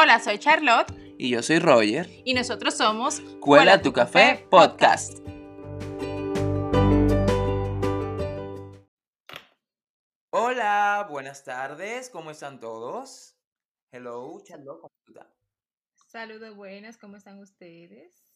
Hola, 0.00 0.20
soy 0.20 0.38
Charlotte. 0.38 0.94
Y 1.18 1.30
yo 1.30 1.42
soy 1.42 1.58
Roger. 1.58 2.08
Y 2.24 2.32
nosotros 2.32 2.76
somos 2.76 3.18
Cuela 3.40 3.82
tu 3.82 3.92
Café 3.92 4.46
Podcast. 4.48 5.18
Hola, 10.30 11.04
buenas 11.10 11.42
tardes, 11.42 12.10
¿cómo 12.10 12.30
están 12.30 12.60
todos? 12.60 13.34
Hello, 13.90 14.40
Charlotte, 14.44 14.82
¿cómo 14.82 14.94
estás? 15.08 15.26
Saludos 16.06 16.54
buenas, 16.54 16.96
¿cómo 16.96 17.16
están 17.16 17.40
ustedes? 17.40 18.32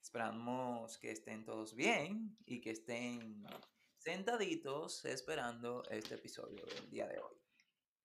Esperamos 0.00 0.96
que 0.96 1.10
estén 1.10 1.44
todos 1.44 1.74
bien 1.74 2.38
y 2.46 2.62
que 2.62 2.70
estén 2.70 3.44
sentaditos 3.98 5.04
esperando 5.04 5.82
este 5.90 6.14
episodio 6.14 6.64
del 6.64 6.88
día 6.88 7.06
de 7.06 7.18
hoy. 7.18 7.47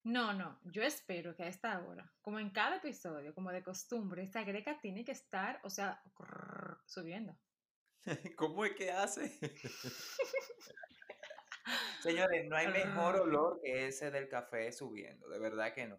No, 0.04 0.34
no, 0.34 0.60
yo 0.64 0.82
espero 0.82 1.34
que 1.34 1.44
a 1.44 1.48
esta 1.48 1.80
hora, 1.80 2.12
como 2.20 2.38
en 2.38 2.50
cada 2.50 2.76
episodio, 2.76 3.34
como 3.34 3.50
de 3.50 3.62
costumbre, 3.62 4.22
esta 4.22 4.44
greca 4.44 4.78
tiene 4.78 5.02
que 5.02 5.12
estar, 5.12 5.60
o 5.64 5.70
sea, 5.70 6.02
subiendo. 6.84 7.34
¿Cómo 8.36 8.66
es 8.66 8.72
que 8.72 8.92
hace? 8.92 9.32
Señores, 12.02 12.46
no 12.46 12.54
hay 12.54 12.68
mejor 12.68 13.16
olor 13.16 13.62
que 13.62 13.86
ese 13.86 14.10
del 14.10 14.28
café 14.28 14.70
subiendo, 14.72 15.26
de 15.30 15.38
verdad 15.38 15.72
que 15.72 15.86
no. 15.86 15.98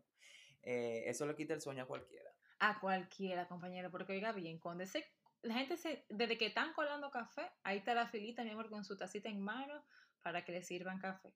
Eh, 0.62 1.05
eso 1.08 1.26
le 1.26 1.35
quita 1.35 1.55
el 1.55 1.62
sueño 1.62 1.84
a 1.84 1.88
cualquiera. 1.88 2.30
A 2.60 2.80
cualquiera, 2.80 3.48
compañero, 3.48 3.90
porque 3.90 4.13
oiga 4.13 4.32
bien, 4.34 4.60
cuando 4.60 4.84
ese, 4.84 5.04
la 5.41 5.55
gente 5.55 5.77
se, 5.77 6.05
desde 6.10 6.38
que 6.38 6.46
están 6.46 6.74
colando 6.74 7.10
café, 7.10 7.52
ahí 7.63 7.80
está 7.80 7.96
la 7.96 8.08
filita, 8.08 8.44
mi 8.44 8.52
amor, 8.52 8.70
con 8.70 8.85
su 8.85 8.96
tacita 8.98 9.30
en 9.30 9.41
mano 9.41 9.84
para 10.22 10.46
que 10.46 10.52
le 10.52 10.62
sirvan 10.62 10.99
café. 10.99 11.34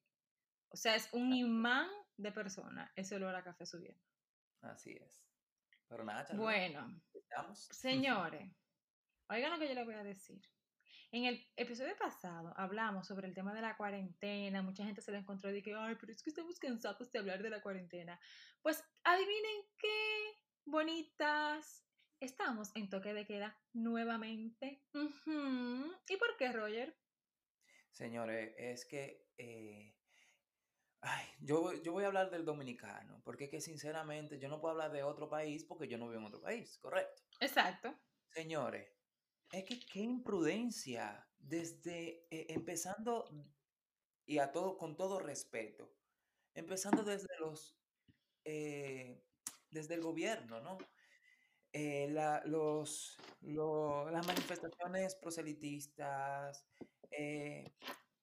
O 0.70 0.78
sea, 0.78 0.96
es 0.96 1.10
un 1.14 1.34
imán 1.34 1.90
de 2.18 2.32
persona 2.32 2.92
ese 2.96 3.16
olor 3.16 3.36
a 3.36 3.44
café 3.44 3.66
subiendo. 3.66 4.04
Así 4.62 4.92
es. 4.92 5.24
Pero 5.88 6.04
nada, 6.04 6.28
Bueno, 6.36 7.02
señores, 7.72 8.52
oigan 9.30 9.52
lo 9.52 9.60
que 9.60 9.68
yo 9.68 9.74
les 9.74 9.86
voy 9.86 9.96
a 9.96 10.04
decir. 10.04 10.42
En 11.12 11.26
el 11.26 11.44
episodio 11.56 11.98
pasado 11.98 12.54
hablamos 12.56 13.08
sobre 13.08 13.28
el 13.28 13.34
tema 13.34 13.52
de 13.56 13.62
la 13.62 13.76
cuarentena. 13.76 14.62
Mucha 14.62 14.86
gente 14.86 15.02
se 15.02 15.12
le 15.12 15.18
encontró 15.18 15.54
y 15.54 15.64
que, 15.64 15.74
ay, 15.74 15.96
pero 16.00 16.12
es 16.12 16.22
que 16.22 16.30
estamos 16.30 16.60
cansados 16.60 17.12
de 17.12 17.18
hablar 17.18 17.42
de 17.42 17.50
la 17.50 17.64
cuarentena. 17.64 18.20
Pues 18.62 18.84
adivinen 19.04 19.64
qué, 19.80 20.38
bonitas. 20.66 21.84
Estamos 22.20 22.72
en 22.76 22.90
toque 22.90 23.14
de 23.14 23.26
queda 23.26 23.58
nuevamente. 23.74 24.84
¿Y 24.94 26.18
por 26.18 26.38
qué, 26.38 26.52
Roger? 26.52 26.96
Señores, 27.90 28.54
es 28.58 28.86
que 28.86 29.26
eh, 29.40 29.96
Ay, 31.02 31.26
yo, 31.40 31.74
yo 31.82 31.94
voy 31.94 32.04
a 32.04 32.08
hablar 32.08 32.30
del 32.30 32.44
dominicano, 32.46 33.22
porque 33.24 33.46
es 33.46 33.50
que 33.50 33.62
sinceramente 33.62 34.38
yo 34.38 34.50
no 34.50 34.60
puedo 34.60 34.74
hablar 34.74 34.92
de 34.92 35.04
otro 35.04 35.30
país 35.30 35.64
porque 35.64 35.88
yo 35.88 35.98
no 35.98 36.08
vivo 36.10 36.20
en 36.20 36.26
otro 36.28 36.42
país, 36.42 36.78
¿correcto? 36.80 37.22
Exacto. 37.40 37.96
Señores, 38.32 38.92
es 39.52 39.64
que 39.66 39.80
qué 39.80 40.02
imprudencia, 40.02 41.28
desde 41.40 42.28
eh, 42.30 42.48
empezando, 42.50 43.30
y 44.26 44.40
a 44.40 44.52
todo, 44.52 44.78
con 44.78 44.98
todo 44.98 45.20
respeto, 45.20 45.90
empezando 46.56 47.04
desde 47.04 47.28
los, 47.40 47.78
eh, 48.46 49.24
desde 49.72 49.96
el 49.96 50.02
gobierno, 50.02 50.62
¿no? 50.62 50.78
Eh, 51.74 52.10
los, 52.46 53.18
las 53.42 54.28
manifestaciones 54.28 55.16
proselitistas, 55.16 56.66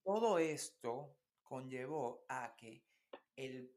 todo 0.04 0.38
esto 0.38 1.14
conllevó 1.46 2.26
a 2.28 2.54
que 2.56 2.84
el, 3.36 3.72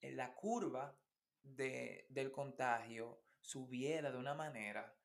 la 0.00 0.34
curva 0.34 0.96
de, 1.42 2.06
del 2.08 2.30
contagio 2.30 3.24
subiera 3.40 4.10
de 4.10 4.18
una 4.18 4.34
manera 4.34 4.96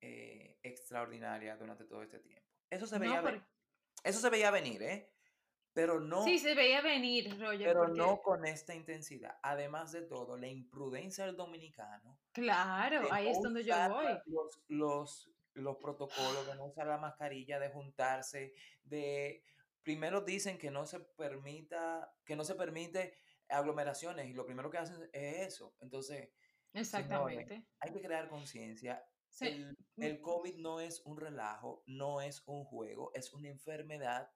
eh, 0.00 0.58
extraordinaria 0.62 1.56
durante 1.56 1.84
todo 1.84 2.02
este 2.02 2.18
tiempo. 2.18 2.50
Eso 2.68 2.86
se 2.86 2.98
veía, 2.98 3.46
eso 4.02 4.20
se 4.20 4.30
veía 4.30 4.50
venir, 4.50 4.82
¿eh? 4.82 5.10
Pero 5.72 5.98
no. 5.98 6.24
Sí, 6.24 6.38
se 6.38 6.54
veía 6.54 6.80
venir, 6.82 7.38
Roger. 7.40 7.66
Pero 7.66 7.88
no 7.88 8.22
con 8.22 8.44
esta 8.46 8.74
intensidad. 8.74 9.38
Además 9.42 9.92
de 9.92 10.02
todo, 10.02 10.36
la 10.36 10.46
imprudencia 10.46 11.26
del 11.26 11.36
dominicano. 11.36 12.18
Claro, 12.32 13.08
ahí 13.12 13.28
es 13.28 13.40
donde 13.42 13.64
yo 13.64 13.74
voy. 13.88 14.06
Los, 14.26 14.62
los, 14.68 15.30
los 15.54 15.76
protocolos 15.78 16.46
de 16.46 16.54
no 16.54 16.66
usar 16.66 16.86
la 16.86 16.98
mascarilla, 16.98 17.58
de 17.58 17.70
juntarse, 17.70 18.54
de 18.84 19.42
primero 19.84 20.22
dicen 20.22 20.58
que 20.58 20.70
no 20.70 20.86
se 20.86 20.98
permita, 21.00 22.12
que 22.24 22.34
no 22.34 22.44
se 22.44 22.54
permite 22.54 23.14
aglomeraciones 23.48 24.26
y 24.26 24.32
lo 24.32 24.46
primero 24.46 24.70
que 24.70 24.78
hacen 24.78 25.08
es 25.12 25.48
eso. 25.48 25.76
Entonces, 25.80 26.30
Exactamente. 26.72 27.66
hay 27.78 27.92
que 27.92 28.00
crear 28.00 28.28
conciencia. 28.28 29.06
El, 29.40 29.72
mm. 29.96 30.02
el, 30.02 30.20
COVID 30.20 30.56
no 30.56 30.80
es 30.80 31.02
un 31.04 31.16
relajo, 31.16 31.82
no 31.86 32.20
es 32.20 32.42
un 32.46 32.64
juego, 32.64 33.10
es 33.14 33.32
una 33.32 33.48
enfermedad 33.48 34.30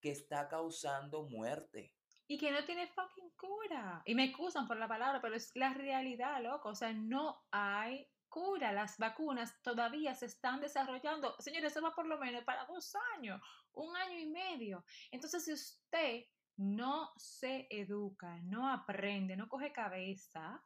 que 0.00 0.10
está 0.10 0.48
causando 0.48 1.28
muerte. 1.28 1.92
Y 2.28 2.38
que 2.38 2.50
no 2.50 2.64
tiene 2.64 2.88
fucking 2.88 3.30
cura. 3.36 4.02
Y 4.04 4.14
me 4.14 4.24
excusan 4.24 4.66
por 4.66 4.78
la 4.78 4.88
palabra, 4.88 5.20
pero 5.20 5.36
es 5.36 5.52
la 5.54 5.74
realidad, 5.74 6.42
loco. 6.42 6.70
O 6.70 6.74
sea, 6.74 6.92
no 6.92 7.44
hay 7.52 8.08
cura, 8.28 8.72
las 8.72 8.98
vacunas 8.98 9.60
todavía 9.62 10.14
se 10.14 10.26
están 10.26 10.60
desarrollando. 10.60 11.36
Señores, 11.38 11.72
eso 11.72 11.82
va 11.82 11.94
por 11.94 12.06
lo 12.06 12.18
menos 12.18 12.44
para 12.44 12.64
dos 12.66 12.94
años, 13.14 13.40
un 13.72 13.96
año 13.96 14.18
y 14.18 14.26
medio. 14.26 14.84
Entonces, 15.10 15.44
si 15.44 15.52
usted 15.52 16.24
no 16.56 17.10
se 17.16 17.66
educa, 17.70 18.38
no 18.42 18.68
aprende, 18.68 19.36
no 19.36 19.48
coge 19.48 19.72
cabeza, 19.72 20.62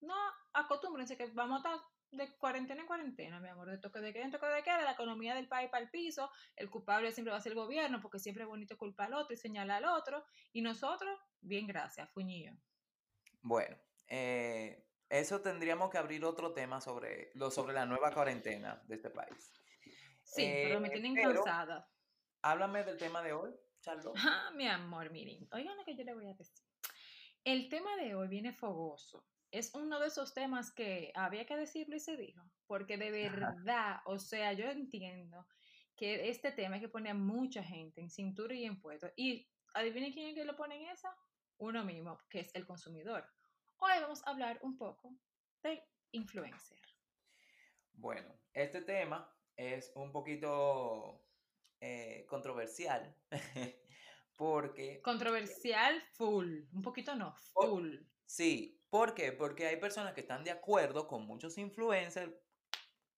no 0.00 0.14
acostúmbrense 0.52 1.16
que 1.16 1.26
vamos 1.32 1.64
a 1.64 1.74
estar 1.74 1.86
de 2.12 2.36
cuarentena 2.36 2.80
en 2.80 2.86
cuarentena, 2.86 3.40
mi 3.40 3.48
amor, 3.48 3.68
de 3.68 3.78
toque 3.78 4.00
de 4.00 4.12
queda 4.12 4.24
en 4.24 4.30
toque 4.30 4.46
de 4.46 4.62
queda, 4.62 4.82
la 4.82 4.92
economía 4.92 5.34
del 5.34 5.48
país 5.48 5.68
para 5.70 5.82
el 5.82 5.90
piso, 5.90 6.30
el 6.54 6.70
culpable 6.70 7.12
siempre 7.12 7.32
va 7.32 7.38
a 7.38 7.40
ser 7.40 7.52
el 7.52 7.58
gobierno, 7.58 8.00
porque 8.00 8.18
siempre 8.18 8.44
es 8.44 8.48
bonito 8.48 8.78
culpar 8.78 9.08
al 9.08 9.14
otro 9.14 9.34
y 9.34 9.36
señalar 9.36 9.84
al 9.84 9.90
otro, 9.90 10.24
y 10.52 10.62
nosotros, 10.62 11.18
bien, 11.40 11.66
gracias, 11.66 12.08
fuñillo. 12.10 12.52
Bueno, 13.42 13.76
eh, 14.08 14.85
eso 15.08 15.40
tendríamos 15.40 15.90
que 15.90 15.98
abrir 15.98 16.24
otro 16.24 16.52
tema 16.52 16.80
sobre, 16.80 17.30
lo, 17.34 17.50
sobre 17.50 17.74
la 17.74 17.86
nueva 17.86 18.12
cuarentena 18.12 18.82
de 18.86 18.96
este 18.96 19.10
país. 19.10 19.52
Sí, 20.22 20.42
pero 20.64 20.80
me 20.80 20.88
eh, 20.88 20.92
tienen 20.92 21.14
cansada. 21.14 21.88
Háblame 22.42 22.84
del 22.84 22.98
tema 22.98 23.22
de 23.22 23.32
hoy, 23.32 23.54
Charlotte. 23.80 24.16
Ah, 24.18 24.50
mi 24.54 24.66
amor, 24.66 25.10
miren, 25.10 25.48
oigan 25.52 25.76
lo 25.76 25.84
que 25.84 25.96
yo 25.96 26.04
le 26.04 26.14
voy 26.14 26.26
a 26.26 26.34
decir. 26.34 26.64
El 27.44 27.68
tema 27.68 27.96
de 27.96 28.14
hoy 28.14 28.28
viene 28.28 28.52
fogoso. 28.52 29.24
Es 29.52 29.72
uno 29.74 30.00
de 30.00 30.08
esos 30.08 30.34
temas 30.34 30.72
que 30.72 31.12
había 31.14 31.46
que 31.46 31.56
decirlo 31.56 31.94
y 31.94 32.00
se 32.00 32.16
dijo, 32.16 32.42
porque 32.66 32.98
de 32.98 33.10
verdad, 33.12 34.00
o 34.04 34.18
sea, 34.18 34.52
yo 34.52 34.66
entiendo 34.66 35.46
que 35.96 36.28
este 36.28 36.50
tema 36.50 36.74
hay 36.74 36.80
que 36.80 36.88
poner 36.88 37.12
a 37.12 37.14
mucha 37.14 37.62
gente 37.62 38.00
en 38.00 38.10
cintura 38.10 38.54
y 38.54 38.64
en 38.64 38.80
puesto. 38.80 39.08
Y 39.16 39.48
adivinen 39.74 40.12
quién 40.12 40.28
es 40.28 40.34
que 40.34 40.44
lo 40.44 40.56
pone 40.56 40.76
en 40.76 40.90
esa, 40.90 41.14
uno 41.58 41.84
mismo, 41.84 42.18
que 42.28 42.40
es 42.40 42.54
el 42.54 42.66
consumidor. 42.66 43.24
Hoy 43.78 44.00
vamos 44.00 44.22
a 44.24 44.30
hablar 44.30 44.58
un 44.62 44.78
poco 44.78 45.14
del 45.62 45.82
influencer. 46.12 46.78
Bueno, 47.92 48.34
este 48.54 48.80
tema 48.80 49.30
es 49.54 49.92
un 49.94 50.12
poquito 50.12 51.22
eh, 51.80 52.24
controversial 52.26 53.14
porque... 54.36 55.02
Controversial 55.02 56.02
full, 56.12 56.62
un 56.72 56.82
poquito 56.82 57.14
no, 57.14 57.34
full. 57.52 57.96
sí, 58.24 58.82
¿por 58.88 59.14
qué? 59.14 59.32
Porque 59.32 59.66
hay 59.66 59.76
personas 59.76 60.14
que 60.14 60.22
están 60.22 60.42
de 60.42 60.52
acuerdo 60.52 61.06
con 61.06 61.26
muchos 61.26 61.58
influencers 61.58 62.32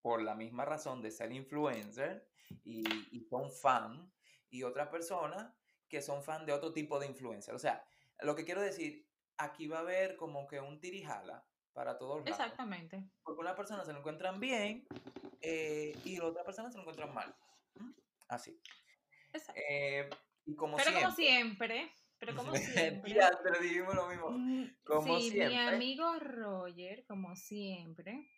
por 0.02 0.22
la 0.22 0.34
misma 0.34 0.64
razón 0.64 1.02
de 1.02 1.12
ser 1.12 1.32
influencer 1.32 2.28
y, 2.64 2.84
y 3.16 3.24
son 3.26 3.52
fan, 3.52 4.12
y 4.50 4.64
otras 4.64 4.88
personas 4.88 5.54
que 5.88 6.02
son 6.02 6.22
fan 6.24 6.46
de 6.46 6.52
otro 6.52 6.72
tipo 6.72 6.98
de 6.98 7.06
influencer. 7.06 7.54
O 7.54 7.58
sea, 7.60 7.84
lo 8.22 8.34
que 8.34 8.44
quiero 8.44 8.60
decir 8.60 9.07
aquí 9.38 9.66
va 9.66 9.78
a 9.78 9.80
haber 9.80 10.16
como 10.16 10.46
que 10.46 10.60
un 10.60 10.80
tirijala 10.80 11.46
para 11.72 11.96
todos 11.96 12.18
lados. 12.18 12.30
Exactamente. 12.30 13.08
Porque 13.22 13.40
una 13.40 13.54
persona 13.54 13.84
se 13.84 13.92
lo 13.92 14.00
encuentran 14.00 14.40
bien 14.40 14.86
eh, 15.40 15.96
y 16.04 16.18
la 16.18 16.26
otra 16.26 16.44
persona 16.44 16.70
se 16.70 16.76
lo 16.76 16.82
encuentran 16.82 17.14
mal. 17.14 17.34
Así. 18.28 18.60
Exacto. 19.32 19.60
Eh, 19.70 20.10
y 20.44 20.54
como 20.54 20.76
pero 20.76 20.90
siempre, 20.90 21.02
como 21.04 21.14
siempre, 21.14 21.92
pero 22.18 22.36
como 22.36 22.52
siempre. 22.56 23.14
ya, 23.14 23.30
pero 23.42 23.60
dijimos 23.60 23.94
lo 23.94 24.08
mismo. 24.08 24.30
Mm, 24.30 24.76
como 24.84 25.18
sí, 25.18 25.30
siempre. 25.30 25.48
mi 25.48 25.56
amigo 25.56 26.18
Roger, 26.18 27.04
como 27.06 27.36
siempre, 27.36 28.28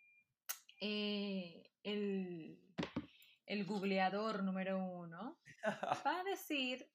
eh, 0.81 1.63
el, 1.83 2.59
el 3.47 3.65
googleador 3.65 4.43
número 4.43 4.79
uno, 4.79 5.39
va 6.07 6.21
a 6.21 6.25
decir 6.25 6.91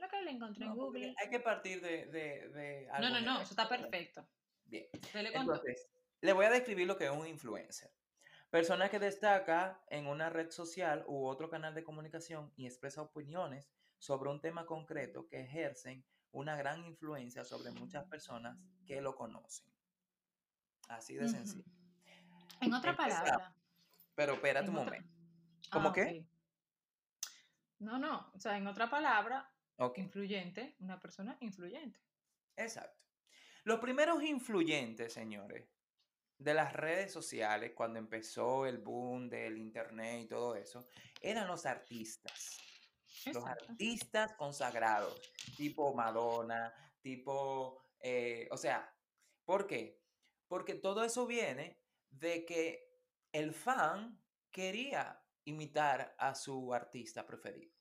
lo 0.00 0.08
que 0.08 0.22
le 0.22 0.30
encontré 0.30 0.64
en 0.64 0.74
Google. 0.74 1.14
Hay 1.18 1.30
que 1.30 1.40
partir 1.40 1.80
de, 1.80 2.06
de, 2.06 2.88
algo. 2.90 3.08
No, 3.08 3.20
no, 3.20 3.26
no, 3.26 3.40
eso 3.42 3.50
está 3.50 3.68
perfecto. 3.68 4.26
Bien. 4.64 4.86
Entonces, 5.14 5.88
le 6.20 6.32
voy 6.32 6.46
a 6.46 6.50
describir 6.50 6.86
lo 6.86 6.96
que 6.96 7.04
es 7.04 7.10
un 7.10 7.26
influencer. 7.26 7.90
Persona 8.50 8.88
que 8.88 8.98
destaca 8.98 9.80
en 9.88 10.06
una 10.06 10.28
red 10.28 10.50
social 10.50 11.04
u 11.06 11.26
otro 11.26 11.48
canal 11.48 11.74
de 11.74 11.84
comunicación 11.84 12.52
y 12.56 12.66
expresa 12.66 13.02
opiniones 13.02 13.70
sobre 13.98 14.30
un 14.30 14.40
tema 14.40 14.66
concreto 14.66 15.28
que 15.28 15.40
ejercen 15.40 16.04
una 16.32 16.56
gran 16.56 16.84
influencia 16.84 17.44
sobre 17.44 17.70
muchas 17.72 18.04
personas 18.06 18.58
que 18.86 19.00
lo 19.00 19.14
conocen. 19.14 19.66
Así 20.88 21.14
de 21.14 21.28
sencillo. 21.28 21.70
En 22.60 22.74
otra 22.74 22.96
palabra. 22.96 23.54
Pero 24.14 24.34
espérate 24.34 24.68
un 24.68 24.76
momento. 24.76 25.08
¿Cómo 25.70 25.90
ah, 25.90 25.92
qué? 25.92 26.26
No, 27.78 27.98
no. 27.98 28.30
O 28.34 28.38
sea, 28.40 28.56
en 28.58 28.66
otra 28.66 28.90
palabra, 28.90 29.48
influyente, 29.96 30.76
una 30.80 31.00
persona 31.00 31.36
influyente. 31.40 32.00
Exacto. 32.56 33.00
Los 33.64 33.80
primeros 33.80 34.22
influyentes, 34.22 35.12
señores, 35.12 35.68
de 36.38 36.54
las 36.54 36.72
redes 36.72 37.12
sociales, 37.12 37.72
cuando 37.74 37.98
empezó 37.98 38.66
el 38.66 38.78
boom 38.78 39.28
del 39.28 39.58
internet 39.58 40.22
y 40.22 40.28
todo 40.28 40.54
eso, 40.54 40.86
eran 41.20 41.46
los 41.46 41.66
artistas. 41.66 42.58
Los 43.26 43.44
artistas 43.44 44.32
consagrados, 44.34 45.20
tipo 45.56 45.94
Madonna, 45.94 46.72
tipo, 47.02 47.82
eh, 48.00 48.48
o 48.50 48.56
sea, 48.56 48.90
¿por 49.44 49.66
qué? 49.66 50.00
Porque 50.48 50.74
todo 50.74 51.04
eso 51.04 51.26
viene 51.26 51.78
de 52.08 52.46
que 52.46 52.90
el 53.32 53.52
fan 53.52 54.18
quería 54.50 55.22
imitar 55.44 56.14
a 56.18 56.34
su 56.34 56.72
artista 56.72 57.26
preferido. 57.26 57.79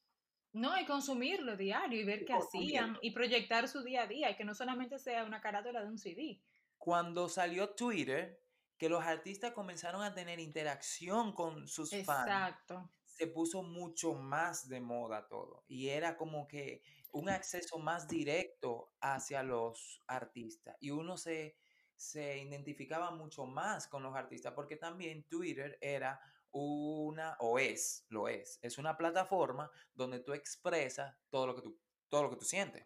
No, 0.52 0.80
y 0.80 0.86
consumirlo 0.86 1.56
diario 1.56 2.00
y 2.00 2.04
ver 2.04 2.26
qué 2.26 2.34
hacían 2.34 2.98
y 3.02 3.12
proyectar 3.12 3.68
su 3.68 3.84
día 3.84 4.04
a 4.04 4.08
día 4.08 4.32
y 4.32 4.36
que 4.36 4.44
no 4.44 4.56
solamente 4.56 4.98
sea 4.98 5.24
una 5.24 5.42
carátula 5.42 5.82
de 5.82 5.88
un 5.88 5.98
CD. 5.98 6.42
Cuando 6.78 7.30
salió 7.30 7.76
Twitter, 7.76 8.42
que 8.80 8.90
los 8.90 9.04
artistas 9.04 9.52
comenzaron 9.52 10.02
a 10.02 10.14
tener 10.16 10.40
interacción 10.40 11.34
con 11.34 11.68
sus 11.68 11.94
Exacto. 11.94 12.90
se 13.04 13.28
puso 13.28 13.62
mucho 13.62 14.14
más 14.14 14.70
de 14.70 14.80
moda 14.80 15.28
todo 15.28 15.66
y 15.68 15.90
era 15.90 16.16
como 16.16 16.48
que 16.48 16.82
un 17.12 17.30
acceso 17.30 17.78
más 17.78 18.08
directo 18.08 18.94
hacia 19.02 19.44
los 19.44 20.02
artistas 20.08 20.78
y 20.80 20.92
uno 20.92 21.18
se, 21.18 21.58
se 21.98 22.40
identificaba 22.40 23.12
mucho 23.12 23.46
más 23.46 23.88
con 23.88 24.02
los 24.02 24.16
artistas 24.16 24.54
porque 24.54 24.78
también 24.78 25.26
Twitter 25.28 25.78
era 25.82 26.22
una, 26.52 27.36
o 27.40 27.60
es, 27.60 28.06
lo 28.10 28.28
es, 28.28 28.60
es 28.62 28.78
una 28.78 28.98
plataforma 28.98 29.70
donde 29.94 30.20
tú 30.20 30.34
expresas 30.34 31.16
todo 31.30 31.48
lo 31.48 31.56
que 31.56 31.62
tú, 31.62 31.80
todo 32.08 32.24
lo 32.24 32.30
que 32.30 32.38
tú 32.38 32.46
sientes. 32.46 32.86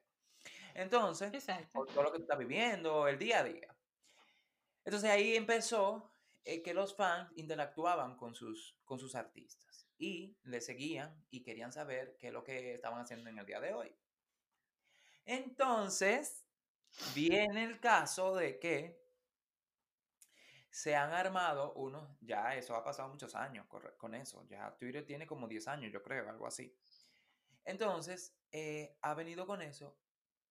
Entonces, 0.74 1.31
todo 1.71 2.04
lo 2.04 2.12
que 2.12 2.18
tú 2.18 2.24
estás 2.24 2.38
viviendo, 2.38 3.07
el 3.07 3.18
día 3.18 3.39
a 3.39 3.44
día. 3.44 3.75
Entonces 4.86 5.10
ahí 5.10 5.36
empezó 5.36 6.12
eh, 6.44 6.62
que 6.62 6.74
los 6.74 6.95
fans 6.95 7.31
interactuaban 7.36 8.18
con 8.18 8.36
sus, 8.36 8.77
con 8.83 9.00
sus 9.00 9.15
artistas 9.15 9.88
y 9.98 10.36
le 10.44 10.60
seguían 10.60 11.25
y 11.30 11.44
querían 11.44 11.71
saber 11.71 12.18
qué 12.19 12.27
es 12.27 12.33
lo 12.33 12.44
que 12.44 12.74
estaban 12.74 13.00
haciendo 13.00 13.30
en 13.30 13.38
el 13.38 13.45
día 13.45 13.62
de 13.62 13.74
hoy. 13.74 13.95
Entonces, 15.25 16.45
viene 17.15 17.63
el 17.63 17.80
caso 17.80 18.36
de 18.36 18.60
que 18.60 19.02
se 20.73 20.95
han 20.95 21.13
armado 21.13 21.71
unos, 21.73 22.17
ya 22.19 22.55
eso 22.55 22.75
ha 22.75 22.83
pasado 22.83 23.07
muchos 23.07 23.35
años 23.35 23.67
con 23.95 24.15
eso, 24.15 24.43
ya 24.49 24.75
Twitter 24.75 25.05
tiene 25.05 25.27
como 25.27 25.47
10 25.47 25.67
años, 25.67 25.93
yo 25.93 26.01
creo, 26.01 26.27
algo 26.27 26.47
así. 26.47 26.75
Entonces, 27.63 28.35
eh, 28.51 28.97
ha 29.03 29.13
venido 29.13 29.45
con 29.45 29.61
eso 29.61 29.95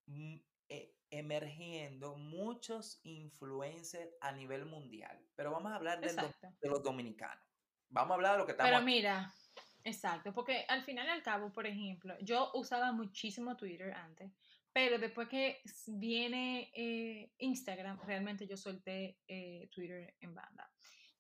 mm, 0.07 0.37
eh, 0.69 0.95
emergiendo 1.11 2.15
muchos 2.15 3.01
influencers 3.03 4.15
a 4.21 4.31
nivel 4.31 4.65
mundial, 4.65 5.19
pero 5.35 5.51
vamos 5.51 5.73
a 5.73 5.75
hablar 5.75 6.01
de, 6.01 6.13
de 6.13 6.69
los 6.69 6.85
dominicanos. 6.85 7.45
Vamos 7.89 8.13
a 8.13 8.15
hablar 8.15 8.33
de 8.35 8.39
lo 8.39 8.47
que 8.47 8.53
estamos... 8.53 8.71
Pero 8.71 8.85
mira, 8.85 9.35
exacto, 9.83 10.33
porque 10.33 10.65
al 10.69 10.85
final 10.85 11.09
y 11.09 11.11
al 11.11 11.25
cabo, 11.25 11.53
por 11.53 11.67
ejemplo, 11.67 12.17
yo 12.21 12.53
usaba 12.55 12.93
muchísimo 12.93 13.57
Twitter 13.57 13.93
antes, 13.93 14.31
pero 14.73 14.99
después 14.99 15.29
que 15.29 15.63
viene 15.87 16.73
eh, 16.75 17.33
Instagram, 17.39 18.01
realmente 18.07 18.47
yo 18.47 18.57
solté 18.57 19.19
eh, 19.27 19.69
Twitter 19.71 20.15
en 20.21 20.35
banda. 20.35 20.71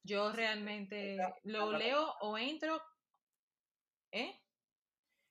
Yo 0.02 0.32
realmente 0.32 1.18
lo 1.44 1.72
leo 1.72 2.14
o 2.20 2.38
entro. 2.38 2.80
¿Eh? 4.10 4.38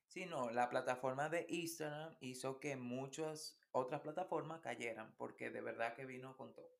Sí, 0.08 0.26
no, 0.26 0.50
la 0.52 0.70
plataforma 0.70 1.30
de 1.30 1.46
Instagram 1.50 2.16
hizo 2.20 2.60
que 2.60 2.76
muchas 2.76 3.60
otras 3.72 4.02
plataformas 4.02 4.62
cayeran, 4.62 5.16
porque 5.18 5.50
de 5.50 5.62
verdad 5.62 5.96
que 5.96 6.06
vino 6.06 6.36
con 6.38 6.54
todo. 6.54 6.80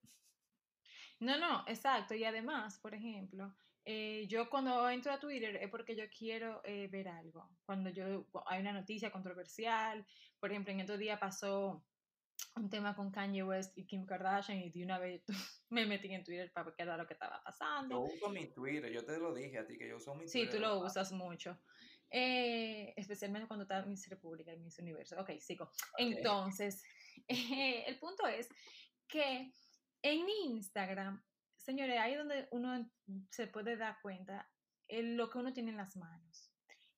No, 1.20 1.38
no, 1.38 1.64
exacto. 1.68 2.14
Y 2.16 2.24
además, 2.24 2.80
por 2.80 2.94
ejemplo, 2.94 3.56
eh, 3.84 4.28
yo 4.28 4.50
cuando 4.50 4.90
entro 4.90 5.12
a 5.12 5.20
Twitter 5.20 5.56
es 5.56 5.70
porque 5.70 5.96
yo 5.96 6.04
quiero 6.16 6.62
eh, 6.64 6.88
ver 6.88 7.08
algo. 7.08 7.50
Cuando 7.66 7.90
yo 7.90 8.28
hay 8.46 8.62
una 8.62 8.74
noticia 8.74 9.12
controversial, 9.12 10.06
por 10.40 10.52
ejemplo, 10.52 10.72
en 10.74 10.82
estos 10.82 11.00
días 11.00 11.20
pasó 11.20 11.84
un 12.56 12.70
tema 12.70 12.96
con 12.96 13.12
Kanye 13.12 13.44
West 13.44 13.78
y 13.78 13.86
Kim 13.86 14.06
Kardashian 14.06 14.60
y 14.60 14.70
de 14.70 14.84
una 14.84 15.00
vez 15.00 15.24
me 15.70 15.86
metí 15.86 16.14
en 16.14 16.24
Twitter 16.24 16.52
para 16.52 16.74
ver 16.78 16.98
lo 16.98 17.08
que 17.08 17.14
estaba 17.14 17.42
pasando. 17.44 18.08
Yo 18.08 18.14
uso 18.14 18.30
mi 18.30 18.48
Twitter, 18.52 18.92
yo 18.92 19.04
te 19.04 19.18
lo 19.18 19.34
dije 19.34 19.58
a 19.58 19.66
ti 19.66 19.78
que 19.78 19.88
yo 19.88 19.98
uso 19.98 20.14
mi 20.14 20.26
Twitter. 20.26 20.46
Sí, 20.46 20.50
tú 20.50 20.60
lo 20.60 20.80
usas 20.80 21.12
mucho. 21.12 21.60
Eh, 22.14 22.94
especialmente 22.98 23.48
cuando 23.48 23.64
está 23.64 23.86
Miss 23.86 24.10
República 24.10 24.54
y 24.54 24.60
Miss 24.60 24.78
Universo. 24.80 25.20
Ok, 25.20 25.32
sigo. 25.40 25.72
Entonces, 25.98 26.84
el 27.28 27.98
punto 28.00 28.28
es 28.28 28.50
que 29.08 29.52
en 30.02 30.30
Instagram 30.46 31.24
señores, 31.64 32.00
ahí 32.00 32.14
es 32.14 32.18
donde 32.18 32.48
uno 32.52 32.90
se 33.30 33.48
puede 33.48 33.78
dar 33.78 34.00
cuenta 34.02 34.50
de 34.88 35.04
lo 35.04 35.30
que 35.30 35.38
uno 35.38 35.54
tiene 35.54 35.72
en 35.72 35.78
las 35.78 35.96
manos. 35.96 36.52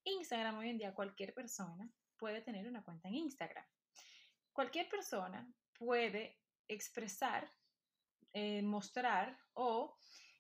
Instagram 0.03 0.57
hoy 0.57 0.69
en 0.69 0.77
día 0.77 0.93
cualquier 0.93 1.33
persona 1.33 1.89
puede 2.17 2.41
tener 2.41 2.67
una 2.67 2.83
cuenta 2.83 3.09
en 3.09 3.15
Instagram. 3.15 3.65
Cualquier 4.51 4.89
persona 4.89 5.47
puede 5.77 6.39
expresar, 6.67 7.49
eh, 8.33 8.61
mostrar 8.61 9.37
o 9.53 9.97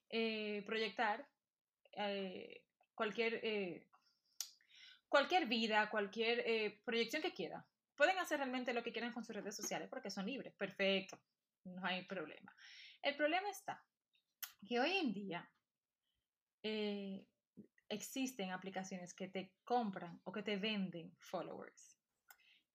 eh, 0.09 0.63
proyectar 0.65 1.27
eh, 1.93 2.63
cualquier, 2.93 3.87
cualquier 5.07 5.47
vida, 5.47 5.89
cualquier 5.89 6.81
proyección 6.83 7.21
que 7.21 7.33
quiera. 7.33 7.65
Pueden 7.95 8.17
hacer 8.17 8.37
realmente 8.39 8.73
lo 8.73 8.83
que 8.83 8.91
quieran 8.91 9.13
con 9.13 9.23
sus 9.23 9.35
redes 9.35 9.55
sociales 9.55 9.89
porque 9.89 10.09
son 10.09 10.25
libres. 10.25 10.53
Perfecto, 10.55 11.19
no 11.65 11.85
hay 11.85 12.05
problema. 12.05 12.53
El 13.01 13.15
problema 13.15 13.49
está 13.49 13.83
que 14.65 14.79
hoy 14.79 14.97
en 14.97 15.13
día 15.13 15.51
eh, 16.63 17.27
existen 17.89 18.51
aplicaciones 18.51 19.13
que 19.13 19.27
te 19.27 19.55
compran 19.63 20.21
o 20.23 20.31
que 20.31 20.43
te 20.43 20.57
venden 20.57 21.15
followers. 21.19 21.99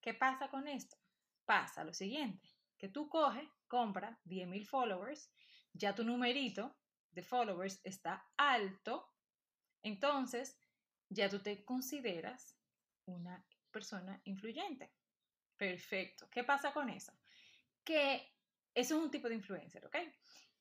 ¿Qué 0.01 0.13
pasa 0.13 0.49
con 0.49 0.67
esto? 0.67 0.97
Pasa 1.45 1.83
lo 1.83 1.93
siguiente, 1.93 2.47
que 2.77 2.89
tú 2.89 3.09
coges, 3.09 3.49
compras 3.67 4.17
10.000 4.23 4.65
followers, 4.65 5.33
ya 5.73 5.93
tu 5.93 6.03
numerito 6.03 6.77
de 7.11 7.23
followers 7.23 7.81
está 7.83 8.31
alto, 8.37 9.13
entonces 9.83 10.59
ya 11.09 11.29
tú 11.29 11.41
te 11.41 11.65
consideras 11.65 12.57
una 13.05 13.45
persona 13.71 14.21
influyente. 14.25 14.93
Perfecto. 15.57 16.29
¿Qué 16.29 16.43
pasa 16.43 16.71
con 16.71 16.89
eso? 16.89 17.11
Que 17.83 18.33
eso 18.73 18.97
es 18.97 19.03
un 19.03 19.11
tipo 19.11 19.27
de 19.27 19.35
influencer, 19.35 19.85
¿ok? 19.85 19.97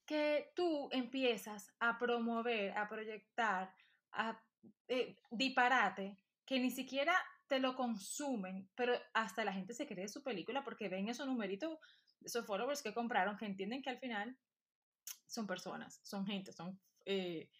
Que 0.09 0.53
tú 0.57 0.89
empiezas 0.91 1.71
a 1.81 1.99
promover, 1.99 2.75
a 2.79 2.89
proyectar, 2.89 3.75
a 4.13 4.43
eh, 4.89 5.19
disparate, 5.31 6.17
que 6.47 6.59
ni 6.59 6.71
siquiera 6.71 7.15
te 7.47 7.59
lo 7.59 7.77
consumen, 7.77 8.71
pero 8.75 8.99
hasta 9.13 9.45
la 9.45 9.53
gente 9.53 9.75
se 9.75 9.87
cree 9.87 10.09
su 10.09 10.23
película 10.23 10.65
porque 10.65 10.89
ven 10.89 11.11
esos 11.11 11.27
numeritos, 11.27 11.79
esos 12.23 12.47
followers 12.47 12.83
que 12.83 12.95
compraron, 12.95 13.37
que 13.37 13.45
entienden 13.45 13.83
que 13.83 13.91
al 13.91 13.99
final 13.99 14.35
son 15.27 15.47
personas, 15.47 16.01
son 16.03 16.25
gente, 16.25 16.55
son 16.55 16.81
eh, 17.05 17.51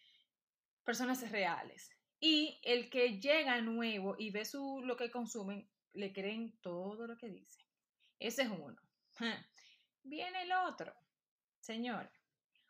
personas 0.83 1.29
reales. 1.29 1.91
Y 2.19 2.59
el 2.63 2.89
que 2.89 3.19
llega 3.19 3.61
nuevo 3.61 4.15
y 4.17 4.31
ve 4.31 4.43
su, 4.43 4.81
lo 4.83 4.97
que 4.97 5.11
consumen, 5.11 5.69
le 5.93 6.11
creen 6.11 6.57
todo 6.61 7.05
lo 7.05 7.15
que 7.15 7.29
dice. 7.29 7.63
Ese 8.17 8.41
es 8.41 8.49
uno. 8.49 8.81
Viene 10.01 10.41
el 10.41 10.51
otro. 10.51 10.95
Señor, 11.59 12.09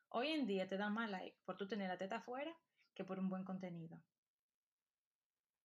Hoy 0.09 0.29
en 0.29 0.47
día 0.47 0.67
te 0.67 0.77
dan 0.77 0.93
más 0.93 1.09
like 1.09 1.37
por 1.45 1.57
tú 1.57 1.67
tener 1.67 1.87
la 1.87 1.97
teta 1.97 2.17
afuera 2.17 2.55
que 2.93 3.03
por 3.03 3.19
un 3.19 3.29
buen 3.29 3.43
contenido. 3.43 4.01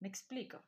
¿Me 0.01 0.09
explico? 0.09 0.63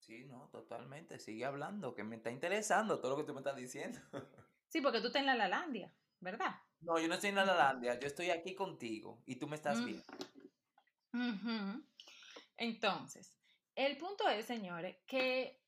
Sí, 0.00 0.24
no, 0.24 0.48
totalmente. 0.50 1.18
Sigue 1.18 1.44
hablando, 1.44 1.94
que 1.94 2.04
me 2.04 2.16
está 2.16 2.30
interesando 2.30 3.00
todo 3.00 3.12
lo 3.12 3.16
que 3.16 3.24
tú 3.24 3.32
me 3.32 3.40
estás 3.40 3.56
diciendo. 3.56 4.00
Sí, 4.66 4.80
porque 4.80 5.00
tú 5.00 5.06
estás 5.06 5.20
en 5.20 5.26
la 5.26 5.36
Lalandia, 5.36 5.94
¿verdad? 6.18 6.56
No, 6.80 6.98
yo 6.98 7.06
no 7.06 7.14
estoy 7.14 7.30
en 7.30 7.36
la 7.36 7.44
Lalandia, 7.44 7.96
yo 8.00 8.08
estoy 8.08 8.30
aquí 8.30 8.56
contigo 8.56 9.22
y 9.24 9.36
tú 9.36 9.46
me 9.46 9.54
estás 9.54 9.78
mm. 9.78 9.84
viendo. 9.84 10.04
Entonces, 12.56 13.32
el 13.76 13.96
punto 13.98 14.28
es, 14.28 14.46
señores, 14.46 14.96
que 15.06 15.62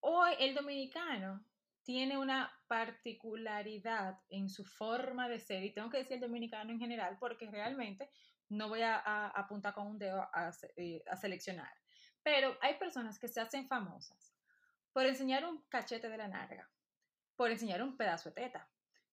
hoy 0.00 0.34
el 0.40 0.54
dominicano 0.54 1.42
tiene 1.84 2.18
una 2.18 2.52
particularidad 2.68 4.20
en 4.28 4.48
su 4.48 4.64
forma 4.64 5.28
de 5.28 5.40
ser, 5.40 5.64
y 5.64 5.72
tengo 5.72 5.90
que 5.90 5.98
decir 5.98 6.14
el 6.14 6.20
dominicano 6.20 6.70
en 6.70 6.78
general, 6.78 7.16
porque 7.18 7.50
realmente 7.50 8.10
no 8.50 8.68
voy 8.68 8.82
a, 8.82 9.28
apuntar 9.28 9.74
con 9.74 9.86
un 9.86 9.98
dedo 9.98 10.28
eh, 10.76 11.02
a, 11.10 11.16
seleccionar, 11.16 11.72
pero 12.22 12.56
hay 12.60 12.78
personas 12.78 13.18
que 13.18 13.28
se 13.28 13.40
hacen 13.40 13.66
famosas 13.66 14.34
por 14.92 15.06
enseñar 15.06 15.44
un 15.44 15.62
cachete 15.68 16.08
de 16.08 16.16
la 16.16 16.28
narga, 16.28 16.70
por 17.36 17.50
enseñar 17.50 17.82
un 17.82 17.96
pedazo 17.96 18.30
de 18.30 18.42
teta, 18.42 18.70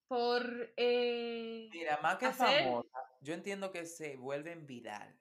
por 0.07 0.73
eh, 0.77 1.67
Mira, 1.71 1.99
más 2.01 2.17
que 2.17 2.27
hacer 2.27 2.63
famosa, 2.63 2.99
yo 3.21 3.33
entiendo 3.33 3.71
que 3.71 3.85
se 3.85 4.17
vuelven 4.17 4.65
viral. 4.67 5.19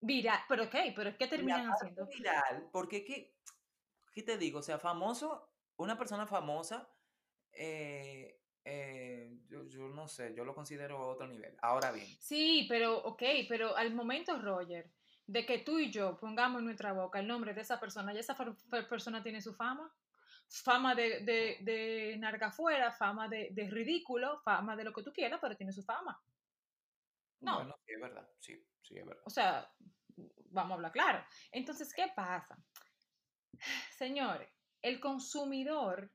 viral. 0.00 0.40
Pero 0.48 0.64
ok, 0.64 0.76
pero 0.94 1.16
¿qué 1.16 1.24
Y 1.24 1.28
terminan 1.28 1.68
haciendo? 1.68 2.06
viral, 2.06 2.68
porque 2.72 3.04
¿qué, 3.04 3.36
qué 4.12 4.22
te 4.22 4.36
digo? 4.36 4.58
O 4.58 4.62
sea, 4.62 4.78
famoso, 4.78 5.50
una 5.76 5.96
persona 5.96 6.26
famosa, 6.26 6.93
eh, 7.56 8.40
eh, 8.64 9.38
yo, 9.48 9.64
yo 9.68 9.88
no 9.88 10.08
sé, 10.08 10.34
yo 10.34 10.44
lo 10.44 10.54
considero 10.54 10.98
a 10.98 11.06
otro 11.08 11.26
nivel. 11.26 11.56
Ahora 11.62 11.92
bien, 11.92 12.06
Sí, 12.20 12.66
pero 12.68 12.98
ok, 12.98 13.22
pero 13.48 13.76
al 13.76 13.94
momento, 13.94 14.40
Roger, 14.40 14.90
de 15.26 15.46
que 15.46 15.58
tú 15.58 15.78
y 15.78 15.90
yo 15.90 16.18
pongamos 16.18 16.60
en 16.60 16.66
nuestra 16.66 16.92
boca 16.92 17.18
el 17.18 17.26
nombre 17.26 17.54
de 17.54 17.60
esa 17.60 17.78
persona, 17.80 18.12
ya 18.12 18.20
esa 18.20 18.36
persona 18.88 19.22
tiene 19.22 19.40
su 19.40 19.54
fama, 19.54 19.92
fama 20.48 20.94
de, 20.94 21.20
de, 21.20 21.58
de 21.60 22.16
narga 22.18 22.48
afuera, 22.48 22.92
fama 22.92 23.28
de, 23.28 23.48
de 23.52 23.70
ridículo, 23.70 24.40
fama 24.40 24.76
de 24.76 24.84
lo 24.84 24.92
que 24.92 25.02
tú 25.02 25.12
quieras, 25.12 25.38
pero 25.40 25.56
tiene 25.56 25.72
su 25.72 25.82
fama. 25.82 26.22
No, 27.40 27.56
bueno, 27.56 27.76
sí 27.84 27.92
es 27.92 28.00
verdad, 28.00 28.28
sí, 28.40 28.66
sí 28.82 28.98
es 28.98 29.04
verdad. 29.04 29.22
o 29.26 29.30
sea, 29.30 29.70
vamos 30.50 30.72
a 30.72 30.74
hablar 30.74 30.92
claro. 30.92 31.24
Entonces, 31.52 31.92
¿qué 31.94 32.10
pasa? 32.14 32.56
Señores, 33.98 34.48
el 34.80 35.00
consumidor 35.00 36.10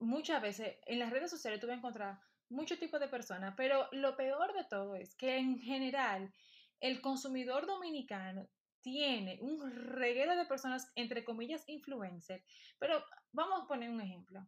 muchas 0.00 0.42
veces 0.42 0.76
en 0.86 0.98
las 0.98 1.10
redes 1.10 1.30
sociales 1.30 1.60
tú 1.60 1.66
vas 1.66 1.74
a 1.74 1.78
encontrar 1.78 2.18
muchos 2.48 2.78
tipos 2.78 2.98
de 3.00 3.08
personas, 3.08 3.54
pero 3.56 3.88
lo 3.92 4.16
peor 4.16 4.52
de 4.54 4.64
todo 4.64 4.96
es 4.96 5.14
que 5.14 5.36
en 5.36 5.60
general 5.60 6.32
el 6.80 7.00
consumidor 7.00 7.66
dominicano 7.66 8.48
tiene 8.82 9.38
un 9.42 9.70
reguero 9.70 10.34
de 10.36 10.46
personas, 10.46 10.90
entre 10.94 11.24
comillas, 11.24 11.68
influencers, 11.68 12.42
pero 12.78 13.04
vamos 13.32 13.62
a 13.62 13.66
poner 13.68 13.90
un 13.90 14.00
ejemplo. 14.00 14.46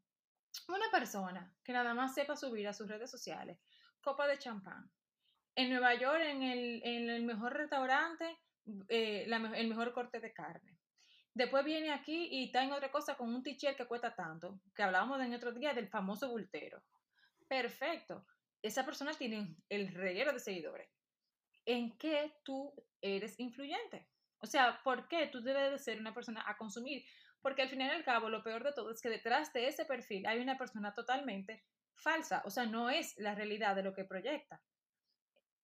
Una 0.68 0.90
persona 0.90 1.54
que 1.62 1.72
nada 1.72 1.94
más 1.94 2.14
sepa 2.14 2.36
subir 2.36 2.66
a 2.66 2.72
sus 2.72 2.88
redes 2.88 3.10
sociales 3.10 3.58
copa 4.00 4.26
de 4.26 4.38
champán. 4.38 4.90
En 5.54 5.70
Nueva 5.70 5.94
York, 5.94 6.22
en 6.22 6.42
el, 6.42 6.82
en 6.84 7.10
el 7.10 7.24
mejor 7.24 7.52
restaurante, 7.52 8.38
eh, 8.88 9.26
el 9.26 9.68
mejor 9.68 9.92
corte 9.92 10.18
de 10.18 10.32
carne. 10.32 10.78
Después 11.34 11.64
viene 11.64 11.92
aquí 11.92 12.28
y 12.30 12.44
está 12.44 12.62
en 12.62 12.72
otra 12.72 12.90
cosa 12.90 13.16
con 13.16 13.34
un 13.34 13.42
t-shirt 13.42 13.76
que 13.76 13.86
cuesta 13.86 14.14
tanto, 14.14 14.60
que 14.74 14.82
hablábamos 14.82 15.20
en 15.20 15.34
otro 15.34 15.52
día 15.52 15.72
del 15.72 15.88
famoso 15.88 16.28
bultero. 16.28 16.82
Perfecto. 17.48 18.26
Esa 18.60 18.84
persona 18.84 19.14
tiene 19.14 19.56
el 19.68 19.88
reguero 19.94 20.32
de 20.32 20.40
seguidores. 20.40 20.90
¿En 21.64 21.96
qué 21.96 22.34
tú 22.44 22.74
eres 23.00 23.38
influyente? 23.40 24.08
O 24.38 24.46
sea, 24.46 24.80
¿por 24.82 25.08
qué 25.08 25.28
tú 25.28 25.40
debes 25.40 25.70
de 25.70 25.78
ser 25.78 26.00
una 26.00 26.12
persona 26.12 26.44
a 26.46 26.56
consumir? 26.56 27.04
Porque 27.40 27.62
al 27.62 27.68
final 27.68 27.88
y 27.88 27.90
al 27.92 28.04
cabo, 28.04 28.28
lo 28.28 28.42
peor 28.42 28.62
de 28.62 28.72
todo 28.72 28.90
es 28.90 29.00
que 29.00 29.08
detrás 29.08 29.52
de 29.52 29.68
ese 29.68 29.84
perfil 29.84 30.26
hay 30.26 30.40
una 30.40 30.58
persona 30.58 30.92
totalmente 30.92 31.64
falsa. 31.94 32.42
O 32.44 32.50
sea, 32.50 32.66
no 32.66 32.90
es 32.90 33.16
la 33.18 33.34
realidad 33.34 33.74
de 33.74 33.84
lo 33.84 33.94
que 33.94 34.04
proyecta. 34.04 34.60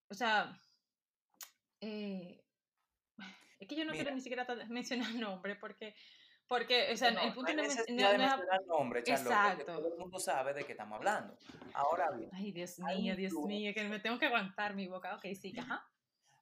O 0.08 0.14
sea, 0.14 0.60
eh, 1.80 2.44
es 3.58 3.68
que 3.68 3.76
yo 3.76 3.84
no 3.84 3.92
quiero 3.92 4.06
Mira, 4.10 4.14
ni 4.16 4.20
siquiera 4.20 4.46
mencionar 4.68 5.14
nombre 5.14 5.56
porque, 5.56 5.94
porque, 6.46 6.92
o 6.92 6.96
sea, 6.96 7.08
bueno, 7.12 7.22
el 7.22 7.28
no 7.28 7.34
punto 7.34 7.52
no 7.52 7.56
no, 7.56 7.62
no 7.62 7.68
es- 7.68 7.76
mencionar 7.76 8.66
nombre, 8.66 9.02
Charlotte, 9.02 9.24
porque 9.26 9.62
exacto. 9.62 9.64
todo 9.64 9.92
el 9.92 9.98
mundo 9.98 10.18
sabe 10.18 10.54
de 10.54 10.64
qué 10.64 10.72
estamos 10.72 10.96
hablando. 10.96 11.36
Ahora 11.74 12.10
bien, 12.12 12.30
Ay, 12.32 12.52
Dios 12.52 12.78
mío, 12.78 13.16
Dios 13.16 13.32
mío, 13.34 13.72
que 13.74 13.84
me 13.88 14.00
tengo 14.00 14.18
que 14.18 14.26
aguantar 14.26 14.74
mi 14.74 14.86
boca. 14.88 15.14
Ok, 15.16 15.26
sí, 15.40 15.54
ajá. 15.58 15.84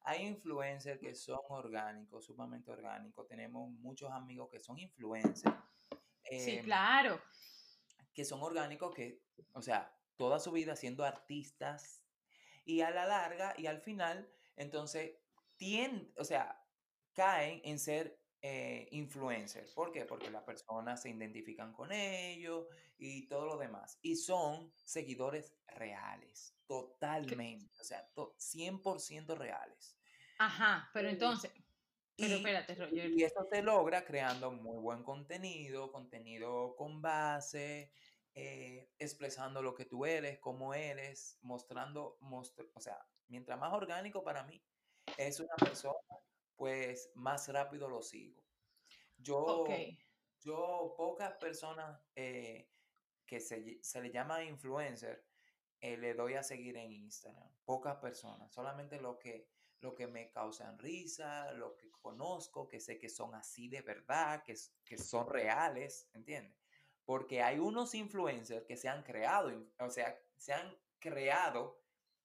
hay 0.02 0.24
influencers 0.26 1.00
que 1.00 1.14
son 1.14 1.40
orgánicos, 1.48 2.24
sumamente 2.26 2.70
orgánicos. 2.70 3.26
Tenemos 3.26 3.68
muchos 3.70 4.10
amigos 4.12 4.48
que 4.50 4.60
son 4.60 4.78
influencers. 4.78 5.54
Sí, 6.30 6.56
em, 6.58 6.64
claro. 6.64 7.20
que 8.14 8.24
son 8.24 8.40
orgánicos 8.42 8.94
que, 8.94 9.20
o 9.52 9.62
sea, 9.62 9.92
toda 10.16 10.38
su 10.38 10.52
vida 10.52 10.76
siendo 10.76 11.04
artistas 11.04 12.02
y 12.64 12.80
a 12.82 12.90
la 12.90 13.04
larga 13.06 13.54
y 13.58 13.66
al 13.66 13.80
final, 13.80 14.28
entonces, 14.56 15.12
tienden, 15.56 16.12
o 16.16 16.24
sea, 16.24 16.60
caen 17.16 17.60
en 17.64 17.78
ser 17.78 18.20
eh, 18.42 18.86
influencers. 18.92 19.72
¿Por 19.72 19.90
qué? 19.90 20.04
Porque 20.04 20.30
las 20.30 20.44
personas 20.44 21.02
se 21.02 21.08
identifican 21.10 21.72
con 21.72 21.90
ellos 21.90 22.66
y 22.98 23.26
todo 23.26 23.46
lo 23.46 23.56
demás. 23.56 23.98
Y 24.02 24.14
son 24.16 24.72
seguidores 24.84 25.56
reales, 25.66 26.56
totalmente, 26.66 27.74
o 27.80 27.84
sea, 27.84 28.06
to- 28.14 28.36
100% 28.38 29.34
reales. 29.36 29.98
Ajá, 30.38 30.90
pero 30.92 31.08
entonces, 31.08 31.50
pero 32.16 32.34
y, 32.34 32.36
espérate, 32.36 32.74
Roger. 32.74 33.10
y 33.10 33.22
eso 33.24 33.46
se 33.50 33.62
logra 33.62 34.04
creando 34.04 34.52
muy 34.52 34.78
buen 34.80 35.02
contenido, 35.02 35.90
contenido 35.90 36.76
con 36.76 37.00
base, 37.00 37.90
eh, 38.34 38.92
expresando 38.98 39.62
lo 39.62 39.74
que 39.74 39.86
tú 39.86 40.04
eres, 40.04 40.38
cómo 40.38 40.74
eres, 40.74 41.38
mostrando, 41.42 42.18
mostr- 42.20 42.70
o 42.74 42.80
sea, 42.80 42.98
mientras 43.28 43.58
más 43.58 43.72
orgánico 43.72 44.22
para 44.22 44.44
mí 44.44 44.62
es 45.16 45.40
una 45.40 45.54
persona, 45.56 45.95
pues 46.56 47.10
más 47.14 47.48
rápido 47.48 47.88
lo 47.88 48.02
sigo. 48.02 48.42
Yo, 49.18 49.64
yo 50.40 50.94
pocas 50.96 51.34
personas 51.34 52.00
eh, 52.14 52.70
que 53.26 53.40
se, 53.40 53.82
se 53.82 54.00
le 54.00 54.10
llama 54.10 54.44
influencer, 54.44 55.24
eh, 55.80 55.96
le 55.96 56.14
doy 56.14 56.34
a 56.34 56.42
seguir 56.42 56.76
en 56.76 56.92
Instagram. 56.92 57.50
Pocas 57.64 57.96
personas, 57.96 58.52
solamente 58.52 59.00
lo 59.00 59.18
que, 59.18 59.48
lo 59.80 59.94
que 59.94 60.06
me 60.06 60.30
causan 60.30 60.78
risa, 60.78 61.52
lo 61.52 61.76
que 61.76 61.90
conozco, 61.90 62.68
que 62.68 62.80
sé 62.80 62.98
que 62.98 63.08
son 63.08 63.34
así 63.34 63.68
de 63.68 63.82
verdad, 63.82 64.42
que, 64.42 64.54
que 64.84 64.98
son 64.98 65.28
reales, 65.28 66.08
¿entiendes? 66.12 66.56
Porque 67.04 67.42
hay 67.42 67.58
unos 67.58 67.94
influencers 67.94 68.64
que 68.64 68.76
se 68.76 68.88
han 68.88 69.02
creado, 69.02 69.50
o 69.78 69.90
sea, 69.90 70.18
se 70.36 70.52
han 70.52 70.76
creado 70.98 71.80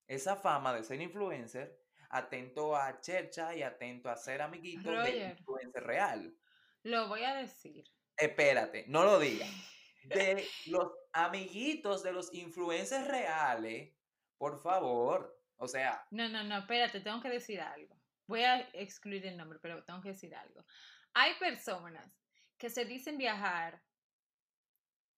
esa 0.07 0.35
fama 0.35 0.73
de 0.73 0.83
ser 0.83 1.01
influencer, 1.01 1.80
atento 2.11 2.75
a 2.75 2.99
chercha 2.99 3.55
y 3.55 3.63
atento 3.63 4.09
a 4.09 4.17
ser 4.17 4.41
amiguito 4.41 4.93
Roger, 4.93 5.31
influencer 5.31 5.83
real. 5.83 6.35
lo 6.83 7.07
voy 7.07 7.23
a 7.23 7.35
decir. 7.35 7.85
Espérate, 8.17 8.85
no 8.87 9.03
lo 9.03 9.19
digas. 9.19 9.49
De 10.03 10.47
los 10.65 10.91
amiguitos 11.13 12.01
de 12.01 12.11
los 12.11 12.33
influencers 12.33 13.07
reales, 13.07 13.93
por 14.37 14.59
favor. 14.59 15.39
O 15.57 15.67
sea, 15.67 16.03
No, 16.09 16.27
no, 16.27 16.43
no, 16.43 16.57
espérate, 16.57 17.01
tengo 17.01 17.21
que 17.21 17.29
decir 17.29 17.61
algo. 17.61 17.95
Voy 18.25 18.41
a 18.41 18.61
excluir 18.73 19.23
el 19.27 19.37
nombre, 19.37 19.59
pero 19.61 19.83
tengo 19.83 20.01
que 20.01 20.09
decir 20.09 20.33
algo. 20.35 20.65
Hay 21.13 21.35
personas 21.35 22.11
que 22.57 22.71
se 22.71 22.85
dicen 22.85 23.19
viajar, 23.19 23.83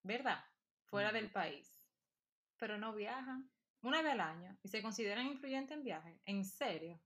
¿verdad? 0.02 0.44
Fuera 0.84 1.12
del 1.12 1.30
país, 1.30 1.88
pero 2.58 2.76
no 2.76 2.92
viajan 2.92 3.50
una 3.88 4.02
vez 4.02 4.12
al 4.12 4.20
año 4.20 4.56
y 4.62 4.68
se 4.68 4.82
consideran 4.82 5.26
influyentes 5.26 5.76
en 5.76 5.84
viaje. 5.84 6.20
¿En 6.24 6.44
serio? 6.44 7.00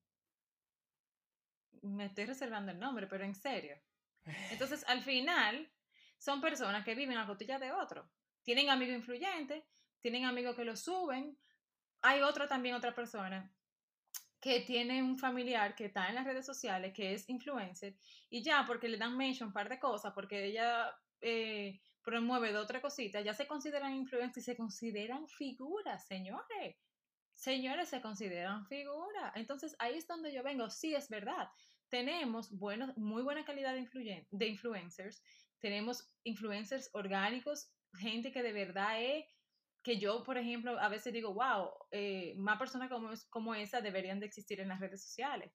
Me 1.83 2.07
estoy 2.07 2.25
reservando 2.25 2.73
el 2.73 2.79
nombre, 2.79 3.07
pero 3.07 3.25
en 3.25 3.35
serio. 3.35 3.77
Entonces, 4.51 4.85
al 4.89 5.03
final, 5.03 5.71
son 6.19 6.41
personas 6.41 6.85
que 6.85 6.95
viven 6.95 7.19
a 7.19 7.27
costilla 7.27 7.59
de 7.59 7.73
otro. 7.73 8.09
Tienen 8.43 8.71
amigos 8.71 8.97
influyentes, 8.97 9.65
tienen 10.01 10.25
amigos 10.25 10.57
que 10.57 10.65
lo 10.65 10.77
suben. 10.77 11.39
Hay 12.03 12.23
otra 12.23 12.47
también, 12.47 12.75
otra 12.75 12.95
persona 12.95 13.53
que 14.41 14.61
tiene 14.61 15.03
un 15.03 15.19
familiar 15.19 15.75
que 15.75 15.87
está 15.87 16.09
en 16.09 16.15
las 16.15 16.25
redes 16.25 16.47
sociales, 16.47 16.93
que 16.95 17.13
es 17.13 17.29
influencer, 17.29 17.97
y 18.31 18.43
ya 18.43 18.65
porque 18.67 18.89
le 18.89 18.97
dan 18.97 19.17
mention 19.17 19.49
un 19.49 19.53
par 19.53 19.69
de 19.69 19.81
cosas, 19.81 20.13
porque 20.15 20.45
ella 20.45 20.97
eh, 21.21 21.81
promueve 22.09 22.53
de 22.53 22.59
otra 22.59 22.81
cosita, 22.81 23.21
ya 23.21 23.35
se 23.35 23.47
consideran 23.47 23.95
influencers 23.95 24.39
y 24.39 24.51
se 24.51 24.57
consideran 24.57 25.29
figuras, 25.29 26.07
señores. 26.07 26.77
Señores, 27.35 27.91
se 27.91 28.01
consideran 28.01 28.65
figuras. 28.67 29.33
Entonces, 29.37 29.77
ahí 29.79 29.97
es 29.99 30.07
donde 30.07 30.33
yo 30.33 30.43
vengo. 30.43 30.71
Sí, 30.71 30.95
es 30.95 31.11
verdad. 31.11 31.49
Tenemos 31.91 32.51
buenos, 32.59 32.97
muy 32.97 33.23
buena 33.23 33.45
calidad 33.45 33.75
de, 33.75 33.81
influyen- 33.83 34.27
de 34.31 34.47
influencers. 34.47 35.23
Tenemos 35.59 36.11
influencers 36.25 36.89
orgánicos, 36.95 37.75
gente 37.95 38.33
que 38.33 38.43
de 38.43 38.53
verdad 38.55 39.03
es 39.03 39.27
que 39.83 39.99
yo, 39.99 40.25
por 40.25 40.39
ejemplo, 40.39 40.79
a 40.81 40.89
veces 40.89 41.13
digo, 41.13 41.35
wow, 41.35 41.71
eh, 41.91 42.35
más 42.39 42.59
personas 42.59 42.89
como, 42.89 43.11
como 43.29 43.55
esa 43.55 43.83
deberían 43.83 44.19
de 44.19 44.27
existir 44.27 44.61
en 44.61 44.69
las 44.69 44.81
redes 44.81 45.03
sociales. 45.03 45.53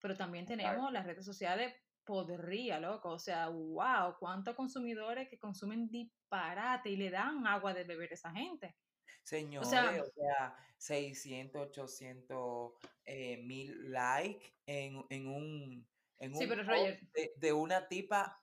Pero 0.00 0.14
también 0.16 0.46
claro. 0.46 0.56
tenemos 0.56 0.92
las 0.92 1.04
redes 1.04 1.24
sociales 1.24 1.74
podría, 2.06 2.80
loco. 2.80 3.10
O 3.10 3.18
sea, 3.18 3.48
wow, 3.48 4.16
cuántos 4.18 4.54
consumidores 4.54 5.28
que 5.28 5.38
consumen 5.38 5.90
disparate 5.90 6.88
y 6.90 6.96
le 6.96 7.10
dan 7.10 7.46
agua 7.46 7.74
de 7.74 7.84
beber 7.84 8.12
a 8.12 8.14
esa 8.14 8.30
gente. 8.30 8.74
O 8.78 9.28
Señores, 9.28 9.68
sea, 9.68 9.90
o 10.00 10.06
sea, 10.06 10.56
600, 10.78 11.68
800 11.68 12.72
eh, 13.04 13.38
mil 13.38 13.90
likes 13.90 14.54
en, 14.66 15.04
en 15.10 15.28
un, 15.28 15.88
en 16.20 16.34
sí, 16.34 16.44
un 16.44 16.48
pero 16.48 16.62
Roger, 16.62 17.00
de, 17.12 17.32
de 17.36 17.52
una 17.52 17.88
tipa 17.88 18.40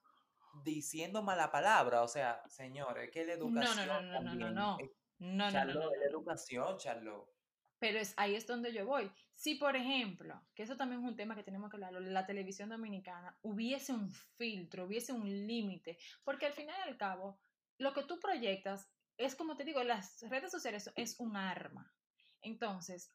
diciendo 0.64 1.24
mala 1.24 1.52
palabra. 1.52 2.04
O 2.04 2.08
sea, 2.08 2.44
señores, 2.50 3.10
que 3.12 3.26
la 3.26 3.38
no, 3.38 3.50
no, 3.50 3.62
educación 3.62 3.88
no, 3.88 4.02
no, 4.02 4.22
no, 4.22 4.36
no, 4.36 4.52
no. 4.52 4.78
No, 4.78 4.78
no, 5.20 5.46
no, 5.46 5.52
Charlo, 5.52 5.74
no, 5.74 5.80
es 5.80 5.86
no, 5.86 5.92
la 5.92 6.06
no. 6.06 6.12
educación, 6.12 6.78
Charlo. 6.78 7.34
Pero 7.80 8.00
es, 8.00 8.14
ahí 8.18 8.36
es 8.36 8.46
donde 8.46 8.74
yo 8.74 8.86
voy. 8.86 9.10
Si, 9.36 9.56
por 9.56 9.76
ejemplo, 9.76 10.42
que 10.56 10.64
eso 10.64 10.78
también 10.78 11.02
es 11.02 11.08
un 11.08 11.16
tema 11.16 11.36
que 11.36 11.44
tenemos 11.44 11.70
que 11.70 11.78
hablar, 11.78 11.94
la 11.94 12.26
televisión 12.26 12.70
dominicana, 12.70 13.38
hubiese 13.42 13.92
un 13.92 14.12
filtro, 14.12 14.86
hubiese 14.86 15.12
un 15.12 15.28
límite, 15.28 15.98
porque 16.24 16.46
al 16.46 16.54
final 16.54 16.76
y 16.80 16.90
al 16.90 16.98
cabo, 16.98 17.40
lo 17.78 17.94
que 17.94 18.04
tú 18.04 18.20
proyectas 18.20 18.90
es 19.18 19.36
como 19.36 19.56
te 19.56 19.64
digo, 19.64 19.84
las 19.84 20.22
redes 20.30 20.52
sociales 20.52 20.92
es 20.96 21.20
un 21.20 21.36
arma. 21.36 21.94
Entonces, 22.42 23.12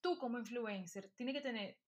tú 0.00 0.18
como 0.18 0.38
influencer 0.38 1.10
tienes 1.16 1.34
que 1.34 1.40
tener, 1.40 1.78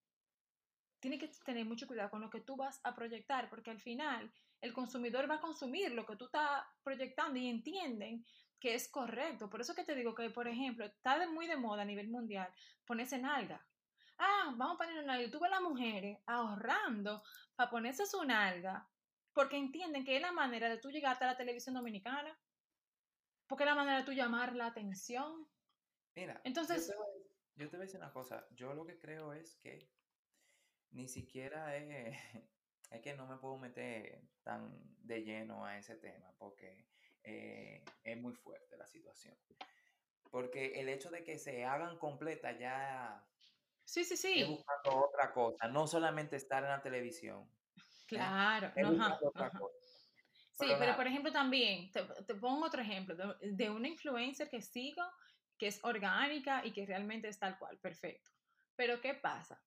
tienes 1.00 1.20
que 1.20 1.28
tener 1.44 1.64
mucho 1.64 1.86
cuidado 1.86 2.10
con 2.10 2.20
lo 2.20 2.30
que 2.30 2.40
tú 2.40 2.56
vas 2.56 2.80
a 2.84 2.94
proyectar, 2.94 3.48
porque 3.48 3.70
al 3.70 3.80
final 3.80 4.32
el 4.60 4.72
consumidor 4.72 5.30
va 5.30 5.36
a 5.36 5.40
consumir 5.40 5.92
lo 5.92 6.06
que 6.06 6.16
tú 6.16 6.26
estás 6.26 6.64
proyectando 6.82 7.38
y 7.38 7.48
entienden 7.48 8.24
que 8.60 8.74
es 8.74 8.88
correcto. 8.88 9.48
Por 9.50 9.60
eso 9.60 9.74
que 9.74 9.84
te 9.84 9.94
digo 9.94 10.14
que, 10.14 10.30
por 10.30 10.48
ejemplo, 10.48 10.84
está 10.84 11.18
de 11.18 11.26
muy 11.26 11.46
de 11.46 11.56
moda 11.56 11.82
a 11.82 11.86
nivel 11.86 12.08
mundial 12.08 12.52
ponerse 12.84 13.18
nalga. 13.18 13.64
Ah, 14.18 14.54
vamos 14.56 14.74
a 14.74 14.78
poner 14.78 14.94
una 14.94 15.14
nalga. 15.14 15.30
Tú 15.30 15.38
ves 15.40 15.52
a 15.52 15.56
las 15.56 15.62
mujeres 15.62 16.18
ahorrando 16.26 17.22
para 17.54 17.70
ponerse 17.70 18.06
su 18.06 18.24
nalga 18.24 18.88
porque 19.36 19.58
entienden 19.58 20.02
que 20.02 20.16
es 20.16 20.22
la 20.22 20.32
manera 20.32 20.70
de 20.70 20.78
tú 20.78 20.90
llegar 20.90 21.22
a 21.22 21.26
la 21.26 21.36
televisión 21.36 21.74
dominicana, 21.74 22.34
porque 23.46 23.64
es 23.64 23.68
la 23.68 23.74
manera 23.74 23.98
de 23.98 24.04
tú 24.04 24.12
llamar 24.12 24.56
la 24.56 24.68
atención. 24.68 25.46
Mira, 26.14 26.40
entonces... 26.42 26.90
Yo 27.54 27.68
te, 27.68 27.76
voy 27.76 27.82
a 27.82 27.86
decir 27.86 28.00
una 28.00 28.14
cosa, 28.14 28.48
yo 28.52 28.72
lo 28.72 28.86
que 28.86 28.98
creo 28.98 29.34
es 29.34 29.56
que 29.56 29.90
ni 30.92 31.06
siquiera 31.06 31.76
es, 31.76 32.16
es 32.90 33.00
que 33.02 33.14
no 33.14 33.26
me 33.26 33.36
puedo 33.36 33.58
meter 33.58 34.22
tan 34.42 34.72
de 35.06 35.22
lleno 35.22 35.66
a 35.66 35.76
ese 35.76 35.96
tema, 35.96 36.34
porque 36.38 36.88
eh, 37.26 37.84
es 38.04 38.16
muy 38.18 38.34
fuerte 38.34 38.76
la 38.76 38.86
situación. 38.86 39.36
Porque 40.30 40.80
el 40.80 40.88
hecho 40.88 41.10
de 41.10 41.24
que 41.24 41.38
se 41.38 41.64
hagan 41.64 41.98
completa 41.98 42.52
ya 42.52 43.24
sí, 43.84 44.04
sí, 44.04 44.16
sí. 44.16 44.40
es 44.42 44.48
buscando 44.48 45.04
otra 45.06 45.32
cosa, 45.32 45.68
no 45.68 45.86
solamente 45.86 46.36
estar 46.36 46.62
en 46.62 46.70
la 46.70 46.82
televisión. 46.82 47.48
Claro, 48.06 48.72
Sí, 50.58 50.68
pero, 50.78 50.96
por 50.96 51.06
ejemplo 51.06 51.30
también, 51.30 51.90
te, 51.92 52.34
pongo 52.34 52.64
otro 52.64 52.80
ejemplo 52.80 53.14
de, 53.14 53.52
de, 53.52 53.68
una 53.68 53.88
influencer 53.88 54.48
que 54.48 54.62
sigo, 54.62 55.02
que 55.58 55.66
es 55.66 55.84
orgánica 55.84 56.64
y 56.64 56.72
que 56.72 56.86
realmente 56.86 57.28
es 57.28 57.38
tal 57.38 57.58
cual, 57.58 57.76
perfecto. 57.78 58.30
Pero 58.74 58.98
¿qué 59.02 59.12
pasa? 59.12 59.62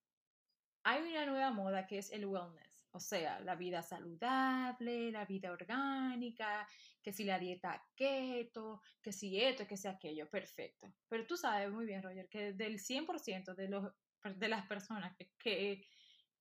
Hay 0.83 1.03
una 1.03 1.27
nueva 1.27 1.51
moda 1.51 1.85
que 1.85 1.99
es 1.99 2.11
el 2.11 2.25
wellness. 2.25 2.68
O 2.91 2.99
sea, 2.99 3.39
la 3.41 3.55
vida 3.55 3.83
saludable, 3.83 5.11
la 5.11 5.25
vida 5.25 5.51
orgánica, 5.51 6.67
que 7.03 7.13
si 7.13 7.23
la 7.23 7.37
dieta 7.37 7.83
keto, 7.95 8.81
que 9.01 9.11
si 9.11 9.39
esto, 9.39 9.67
que 9.67 9.77
si 9.77 9.87
aquello, 9.87 10.27
perfecto. 10.29 10.91
Pero 11.07 11.27
tú 11.27 11.37
sabes 11.37 11.71
muy 11.71 11.85
bien, 11.85 12.01
Roger, 12.01 12.27
que 12.29 12.53
del 12.53 12.79
100% 12.79 13.53
de, 13.55 13.69
los, 13.69 13.93
de 14.23 14.47
las 14.49 14.65
personas 14.65 15.15
que, 15.15 15.85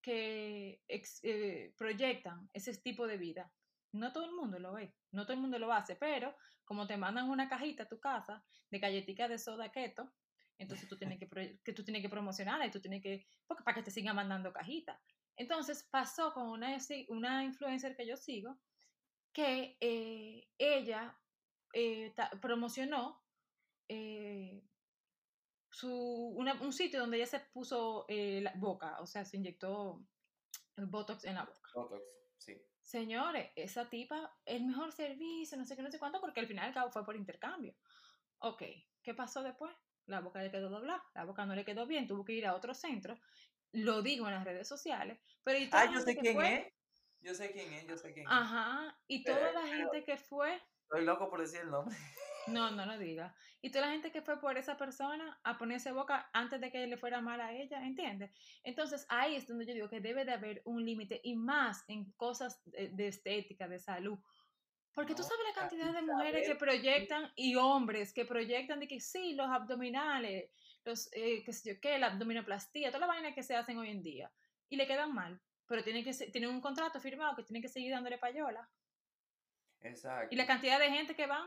que, 0.02 0.80
eh, 1.22 1.74
proyectan 1.76 2.48
ese 2.54 2.74
tipo 2.78 3.06
de 3.06 3.18
vida, 3.18 3.52
no 3.92 4.12
todo 4.12 4.24
el 4.24 4.32
mundo 4.32 4.58
lo 4.58 4.72
ve, 4.72 4.94
no 5.12 5.24
todo 5.24 5.34
el 5.34 5.40
mundo 5.40 5.58
lo 5.58 5.72
hace, 5.72 5.96
pero 5.96 6.34
como 6.64 6.86
te 6.86 6.96
mandan 6.96 7.28
una 7.28 7.48
cajita 7.48 7.82
a 7.82 7.88
tu 7.88 8.00
casa 8.00 8.42
de 8.70 8.78
galletitas 8.78 9.28
de 9.28 9.38
soda 9.38 9.70
keto, 9.70 10.10
entonces 10.58 10.88
tú 10.88 10.96
tienes 10.96 11.18
que, 11.18 11.28
que, 11.64 11.72
tú 11.72 11.84
tienes 11.84 12.02
que 12.02 12.08
promocionarla 12.08 12.66
y 12.66 12.70
tú 12.70 12.80
tienes 12.80 13.02
que, 13.02 13.26
porque 13.46 13.62
para 13.62 13.74
que 13.74 13.82
te 13.82 13.90
sigan 13.90 14.16
mandando 14.16 14.52
cajitas. 14.52 14.98
Entonces 15.38 15.84
pasó 15.84 16.34
con 16.34 16.48
una, 16.48 16.76
una 17.08 17.44
influencer 17.44 17.96
que 17.96 18.06
yo 18.06 18.16
sigo, 18.16 18.58
que 19.32 19.78
eh, 19.80 20.48
ella 20.58 21.16
eh, 21.72 22.12
promocionó 22.42 23.22
eh, 23.86 24.64
su, 25.70 26.36
un 26.36 26.72
sitio 26.72 26.98
donde 26.98 27.18
ella 27.18 27.26
se 27.26 27.38
puso 27.38 28.04
la 28.08 28.52
boca, 28.56 29.00
o 29.00 29.06
sea, 29.06 29.24
se 29.24 29.36
inyectó 29.36 30.04
el 30.76 30.86
Botox 30.86 31.24
en 31.24 31.36
la 31.36 31.44
boca. 31.44 31.70
Botox, 31.72 32.02
sí. 32.38 32.60
Señores, 32.82 33.52
esa 33.54 33.88
tipa, 33.88 34.36
el 34.44 34.64
mejor 34.64 34.90
servicio, 34.90 35.56
no 35.56 35.64
sé 35.64 35.76
qué, 35.76 35.82
no 35.82 35.90
sé 35.90 36.00
cuánto, 36.00 36.20
porque 36.20 36.40
al 36.40 36.48
final 36.48 36.66
al 36.66 36.74
cabo 36.74 36.90
fue 36.90 37.04
por 37.04 37.14
intercambio. 37.14 37.76
Ok, 38.40 38.64
¿qué 39.02 39.14
pasó 39.14 39.44
después? 39.44 39.72
La 40.06 40.20
boca 40.20 40.42
le 40.42 40.50
quedó 40.50 40.68
doblada, 40.68 41.04
la 41.14 41.24
boca 41.24 41.46
no 41.46 41.54
le 41.54 41.64
quedó 41.64 41.86
bien, 41.86 42.08
tuvo 42.08 42.24
que 42.24 42.32
ir 42.32 42.46
a 42.46 42.56
otro 42.56 42.74
centro 42.74 43.20
lo 43.72 44.02
digo 44.02 44.26
en 44.26 44.34
las 44.34 44.44
redes 44.44 44.68
sociales, 44.68 45.18
pero 45.42 45.58
Ah, 45.72 45.90
yo 45.92 46.00
sé 46.00 46.16
quién 46.16 46.40
es. 46.42 46.72
Yo 47.20 47.34
sé 47.34 47.50
quién 47.50 47.72
es, 47.72 47.86
yo 47.86 47.96
sé 47.96 48.12
quién 48.12 48.26
es. 48.26 48.32
Ajá, 48.32 48.96
y 49.06 49.24
toda 49.24 49.52
la 49.52 49.66
gente 49.66 50.04
que 50.04 50.16
fue... 50.16 50.60
Estoy 50.82 51.04
loco 51.04 51.28
por 51.28 51.40
decir 51.40 51.60
el 51.60 51.70
nombre. 51.70 51.96
No, 52.48 52.70
no 52.70 52.86
lo 52.86 52.96
diga. 52.96 53.34
Y 53.60 53.70
toda 53.70 53.86
la 53.86 53.92
gente 53.92 54.10
que 54.10 54.22
fue 54.22 54.40
por 54.40 54.56
esa 54.56 54.76
persona 54.78 55.38
a 55.44 55.58
ponerse 55.58 55.92
boca 55.92 56.30
antes 56.32 56.60
de 56.62 56.70
que 56.70 56.86
le 56.86 56.96
fuera 56.96 57.20
mal 57.20 57.40
a 57.42 57.52
ella, 57.52 57.84
¿entiendes? 57.84 58.30
Entonces 58.62 59.04
ahí 59.10 59.36
es 59.36 59.46
donde 59.46 59.66
yo 59.66 59.74
digo 59.74 59.90
que 59.90 60.00
debe 60.00 60.24
de 60.24 60.32
haber 60.32 60.62
un 60.64 60.82
límite 60.84 61.20
y 61.22 61.36
más 61.36 61.84
en 61.88 62.10
cosas 62.12 62.62
de, 62.64 63.06
estética, 63.06 63.68
de 63.68 63.78
salud. 63.78 64.18
Porque 64.94 65.14
tú 65.14 65.22
sabes 65.22 65.44
la 65.46 65.60
cantidad 65.60 65.92
de 65.92 66.02
mujeres 66.02 66.48
que 66.48 66.54
proyectan 66.54 67.30
y 67.36 67.54
hombres 67.54 68.12
que 68.12 68.24
proyectan 68.24 68.80
de 68.80 68.88
que 68.88 69.00
sí, 69.00 69.34
los 69.34 69.48
abdominales, 69.48 70.50
los, 70.84 71.08
eh, 71.12 71.42
qué 71.44 71.52
sé 71.52 71.74
yo 71.74 71.80
qué, 71.80 71.98
la 71.98 72.08
abdominoplastía, 72.08 72.88
todas 72.88 73.00
las 73.00 73.08
vainas 73.08 73.34
que 73.34 73.42
se 73.42 73.54
hacen 73.54 73.78
hoy 73.78 73.90
en 73.90 74.02
día, 74.02 74.32
y 74.68 74.76
le 74.76 74.86
quedan 74.86 75.14
mal, 75.14 75.40
pero 75.66 75.82
tienen, 75.84 76.04
que, 76.04 76.12
tienen 76.30 76.50
un 76.50 76.60
contrato 76.60 77.00
firmado 77.00 77.36
que 77.36 77.42
tienen 77.42 77.62
que 77.62 77.68
seguir 77.68 77.92
dándole 77.92 78.18
payola. 78.18 78.68
Exacto. 79.80 80.34
Y 80.34 80.36
la 80.36 80.46
cantidad 80.46 80.78
de 80.78 80.90
gente 80.90 81.14
que 81.14 81.26
van, 81.26 81.46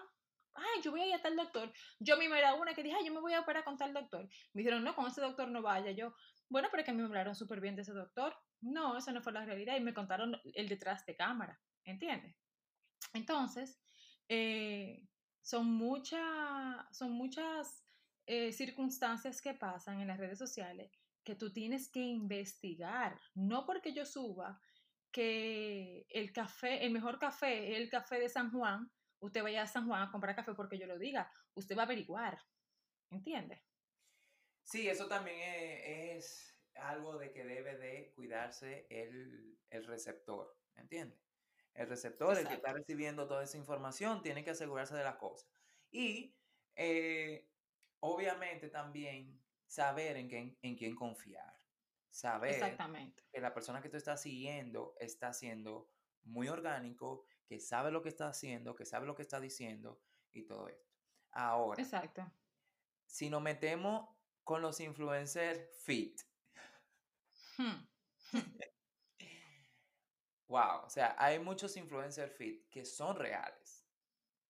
ay, 0.54 0.82
yo 0.84 0.92
voy 0.92 1.02
a 1.02 1.08
ir 1.08 1.14
a 1.16 1.22
tal 1.22 1.36
doctor. 1.36 1.72
Yo 2.00 2.18
misma 2.18 2.38
era 2.38 2.54
una 2.54 2.74
que 2.74 2.84
dije, 2.84 2.96
ay, 2.98 3.06
yo 3.06 3.14
me 3.14 3.20
voy 3.20 3.34
a 3.34 3.42
operar 3.42 3.64
con 3.64 3.78
tal 3.78 3.94
doctor. 3.94 4.28
Me 4.54 4.62
dijeron, 4.62 4.84
no, 4.84 4.96
con 4.96 5.08
ese 5.08 5.22
doctor 5.22 5.48
no 5.50 5.62
vaya. 5.62 5.92
Yo, 5.92 6.14
bueno, 6.50 6.68
pero 6.72 6.82
es 6.82 6.86
que 6.86 6.94
me 6.94 7.04
hablaron 7.04 7.36
súper 7.36 7.60
bien 7.60 7.76
de 7.76 7.82
ese 7.82 7.94
doctor. 7.94 8.36
No, 8.62 8.98
eso 8.98 9.12
no 9.12 9.22
fue 9.22 9.34
la 9.34 9.46
realidad. 9.46 9.76
Y 9.76 9.82
me 9.82 9.94
contaron 9.94 10.40
el 10.54 10.70
detrás 10.70 11.06
de 11.06 11.16
cámara, 11.16 11.60
¿entiendes? 11.84 12.36
Entonces, 13.14 13.82
eh, 14.30 15.08
son, 15.42 15.68
muchas 15.68 16.86
son 16.92 17.12
muchas 17.12 17.84
eh, 18.26 18.52
circunstancias 18.52 19.42
que 19.42 19.54
pasan 19.54 20.00
en 20.00 20.08
las 20.08 20.18
redes 20.18 20.38
sociales 20.38 20.92
que 21.24 21.36
tú 21.36 21.52
tienes 21.52 21.90
que 21.90 22.00
investigar. 22.00 23.20
No 23.36 23.66
porque 23.66 23.94
yo 23.94 24.06
suba 24.06 24.60
que 25.12 26.06
el 26.10 26.32
café, 26.32 26.86
el 26.86 26.92
mejor 26.92 27.20
café 27.20 27.72
es 27.72 27.78
el 27.78 27.90
café 27.90 28.20
de 28.20 28.30
San 28.30 28.52
Juan, 28.52 28.90
usted 29.20 29.44
vaya 29.44 29.64
a 29.64 29.68
San 29.68 29.88
Juan 29.88 30.02
a 30.02 30.12
comprar 30.12 30.36
café 30.36 30.54
porque 30.54 30.78
yo 30.78 30.88
lo 30.88 30.98
diga. 30.98 31.32
Usted 31.54 31.76
va 31.76 31.84
a 31.84 31.86
averiguar. 31.86 32.40
¿Entiende? 33.10 33.62
Sí, 34.64 34.88
eso 34.88 35.08
también 35.08 35.38
es, 35.42 36.58
algo 36.76 37.18
de 37.18 37.34
que 37.34 37.44
debe 37.44 37.78
de 37.78 38.14
cuidarse 38.16 38.88
el, 38.90 39.60
receptor. 39.86 40.58
¿Entiende? 40.76 41.20
El 41.74 41.88
receptor, 41.88 42.38
el 42.38 42.48
que 42.48 42.56
está 42.56 42.74
recibiendo 42.74 43.28
toda 43.28 43.44
esa 43.44 43.58
información, 43.58 44.22
tiene 44.22 44.44
que 44.44 44.52
asegurarse 44.52 44.96
de 44.96 45.04
las 45.04 45.18
cosas. 45.18 45.50
Y 45.90 46.34
eh, 46.76 47.51
obviamente 48.02 48.70
también 48.70 49.42
saber 49.66 50.18
en 50.18 50.28
quién, 50.28 50.58
en 50.62 50.76
quién 50.76 50.96
confiar. 50.96 51.56
Saber 52.10 52.54
Exactamente. 52.56 53.24
que 53.32 53.40
la 53.40 53.54
persona 53.54 53.82
que 53.82 53.90
tú 53.90 53.96
estás 53.96 54.22
siguiendo 54.22 54.96
está 55.00 55.32
siendo 55.32 55.90
muy 56.24 56.50
orgánico, 56.50 57.26
que 57.48 57.60
sabe 57.60 57.90
lo 57.90 58.02
que 58.02 58.10
está 58.10 58.28
haciendo, 58.28 58.76
que 58.76 58.86
sabe 58.86 59.06
lo 59.06 59.16
que 59.16 59.22
está 59.22 59.40
diciendo 59.40 60.02
y 60.34 60.44
todo 60.44 60.68
esto. 60.68 60.92
Ahora, 61.32 61.82
Exacto. 61.82 62.30
si 63.06 63.30
nos 63.30 63.42
metemos 63.42 64.10
con 64.44 64.62
los 64.62 64.80
influencers 64.82 65.62
fit. 65.84 66.20
Hmm. 67.58 67.88
wow, 70.50 70.86
o 70.86 70.90
sea, 70.90 71.16
hay 71.18 71.40
muchos 71.40 71.78
influencers 71.78 72.36
fit 72.36 72.68
que 72.70 72.84
son 72.84 73.16
reales 73.16 73.88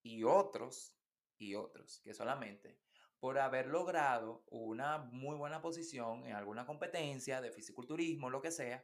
y 0.02 0.24
otros 0.24 0.98
y 1.38 1.54
otros 1.54 2.00
que 2.02 2.14
solamente 2.14 2.80
por 3.22 3.38
haber 3.38 3.68
logrado 3.68 4.44
una 4.50 4.98
muy 4.98 5.38
buena 5.38 5.62
posición 5.62 6.26
en 6.26 6.34
alguna 6.34 6.66
competencia 6.66 7.40
de 7.40 7.52
fisiculturismo, 7.52 8.32
lo 8.32 8.42
que 8.42 8.50
sea, 8.50 8.84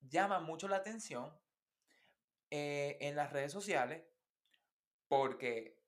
llama 0.00 0.40
mucho 0.40 0.66
la 0.66 0.78
atención 0.78 1.32
eh, 2.50 2.98
en 3.00 3.14
las 3.14 3.32
redes 3.32 3.52
sociales 3.52 4.02
porque 5.06 5.80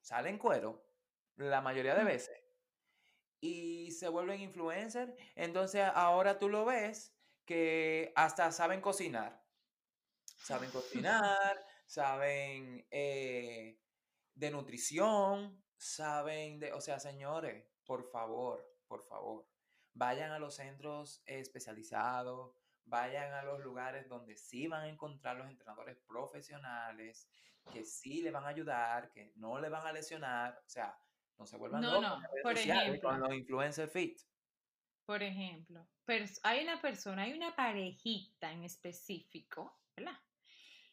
salen 0.00 0.38
cuero 0.38 0.88
la 1.34 1.60
mayoría 1.60 1.96
de 1.96 2.04
veces 2.04 2.40
y 3.40 3.90
se 3.90 4.08
vuelven 4.08 4.40
influencers. 4.40 5.12
Entonces 5.34 5.82
ahora 5.94 6.38
tú 6.38 6.48
lo 6.48 6.64
ves 6.64 7.12
que 7.44 8.12
hasta 8.14 8.52
saben 8.52 8.80
cocinar. 8.80 9.44
Saben 10.36 10.70
cocinar, 10.70 11.60
saben 11.86 12.86
eh, 12.92 13.80
de 14.32 14.50
nutrición, 14.52 15.63
saben 15.84 16.58
de, 16.58 16.72
o 16.72 16.80
sea, 16.80 16.98
señores, 16.98 17.62
por 17.84 18.10
favor, 18.10 18.66
por 18.86 19.02
favor, 19.02 19.46
vayan 19.92 20.32
a 20.32 20.38
los 20.38 20.54
centros 20.54 21.22
especializados, 21.26 22.56
vayan 22.86 23.34
a 23.34 23.42
los 23.42 23.60
lugares 23.60 24.08
donde 24.08 24.34
sí 24.36 24.66
van 24.66 24.84
a 24.84 24.88
encontrar 24.88 25.36
los 25.36 25.48
entrenadores 25.48 25.98
profesionales, 26.06 27.28
que 27.70 27.84
sí 27.84 28.22
le 28.22 28.30
van 28.30 28.44
a 28.44 28.48
ayudar, 28.48 29.10
que 29.12 29.32
no 29.36 29.60
le 29.60 29.68
van 29.68 29.86
a 29.86 29.92
lesionar, 29.92 30.58
o 30.64 30.68
sea, 30.68 30.98
no 31.36 31.44
se 31.44 31.58
vuelvan 31.58 31.82
no, 31.82 32.00
no, 32.00 32.22
por 32.42 32.56
ejemplo, 32.56 33.10
con 33.10 33.20
los 33.20 33.34
influencers 33.34 33.92
fit. 33.92 34.18
Por 35.04 35.22
ejemplo, 35.22 35.86
hay 36.44 36.64
una 36.64 36.80
persona, 36.80 37.22
hay 37.22 37.34
una 37.34 37.54
parejita 37.54 38.50
en 38.50 38.64
específico, 38.64 39.80
¿verdad? 39.94 40.18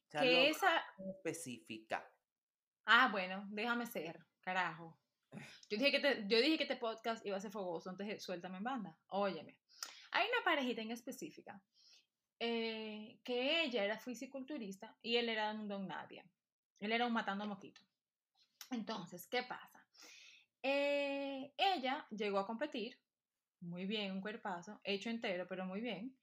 que 0.09 0.49
esa 0.49 0.83
específica. 0.97 2.11
Ah, 2.85 3.07
bueno, 3.09 3.45
déjame 3.51 3.85
ser 3.85 4.19
carajo. 4.41 4.97
Yo 5.69 5.77
dije, 5.77 5.91
que 5.91 5.99
te, 5.99 6.27
yo 6.27 6.39
dije 6.39 6.57
que 6.57 6.63
este 6.63 6.75
podcast 6.75 7.25
iba 7.25 7.37
a 7.37 7.39
ser 7.39 7.51
fogoso, 7.51 7.89
entonces 7.89 8.21
suéltame 8.21 8.57
en 8.57 8.63
banda. 8.63 8.97
Óyeme. 9.07 9.57
Hay 10.11 10.27
una 10.27 10.43
parejita 10.43 10.81
en 10.81 10.91
específica 10.91 11.61
eh, 12.39 13.19
que 13.23 13.63
ella 13.63 13.83
era 13.83 13.99
fisiculturista 13.99 14.97
y 15.01 15.15
él 15.15 15.29
era 15.29 15.51
un 15.51 15.67
don 15.67 15.87
nadie. 15.87 16.23
Él 16.79 16.91
era 16.91 17.05
un 17.05 17.13
matando 17.13 17.45
moquito. 17.45 17.79
Entonces, 18.71 19.27
¿qué 19.27 19.43
pasa? 19.43 19.85
Eh, 20.63 21.53
ella 21.57 22.05
llegó 22.09 22.39
a 22.39 22.45
competir, 22.45 22.99
muy 23.61 23.85
bien, 23.85 24.11
un 24.11 24.21
cuerpazo, 24.21 24.79
hecho 24.83 25.09
entero, 25.09 25.45
pero 25.47 25.65
muy 25.65 25.81
bien, 25.81 26.15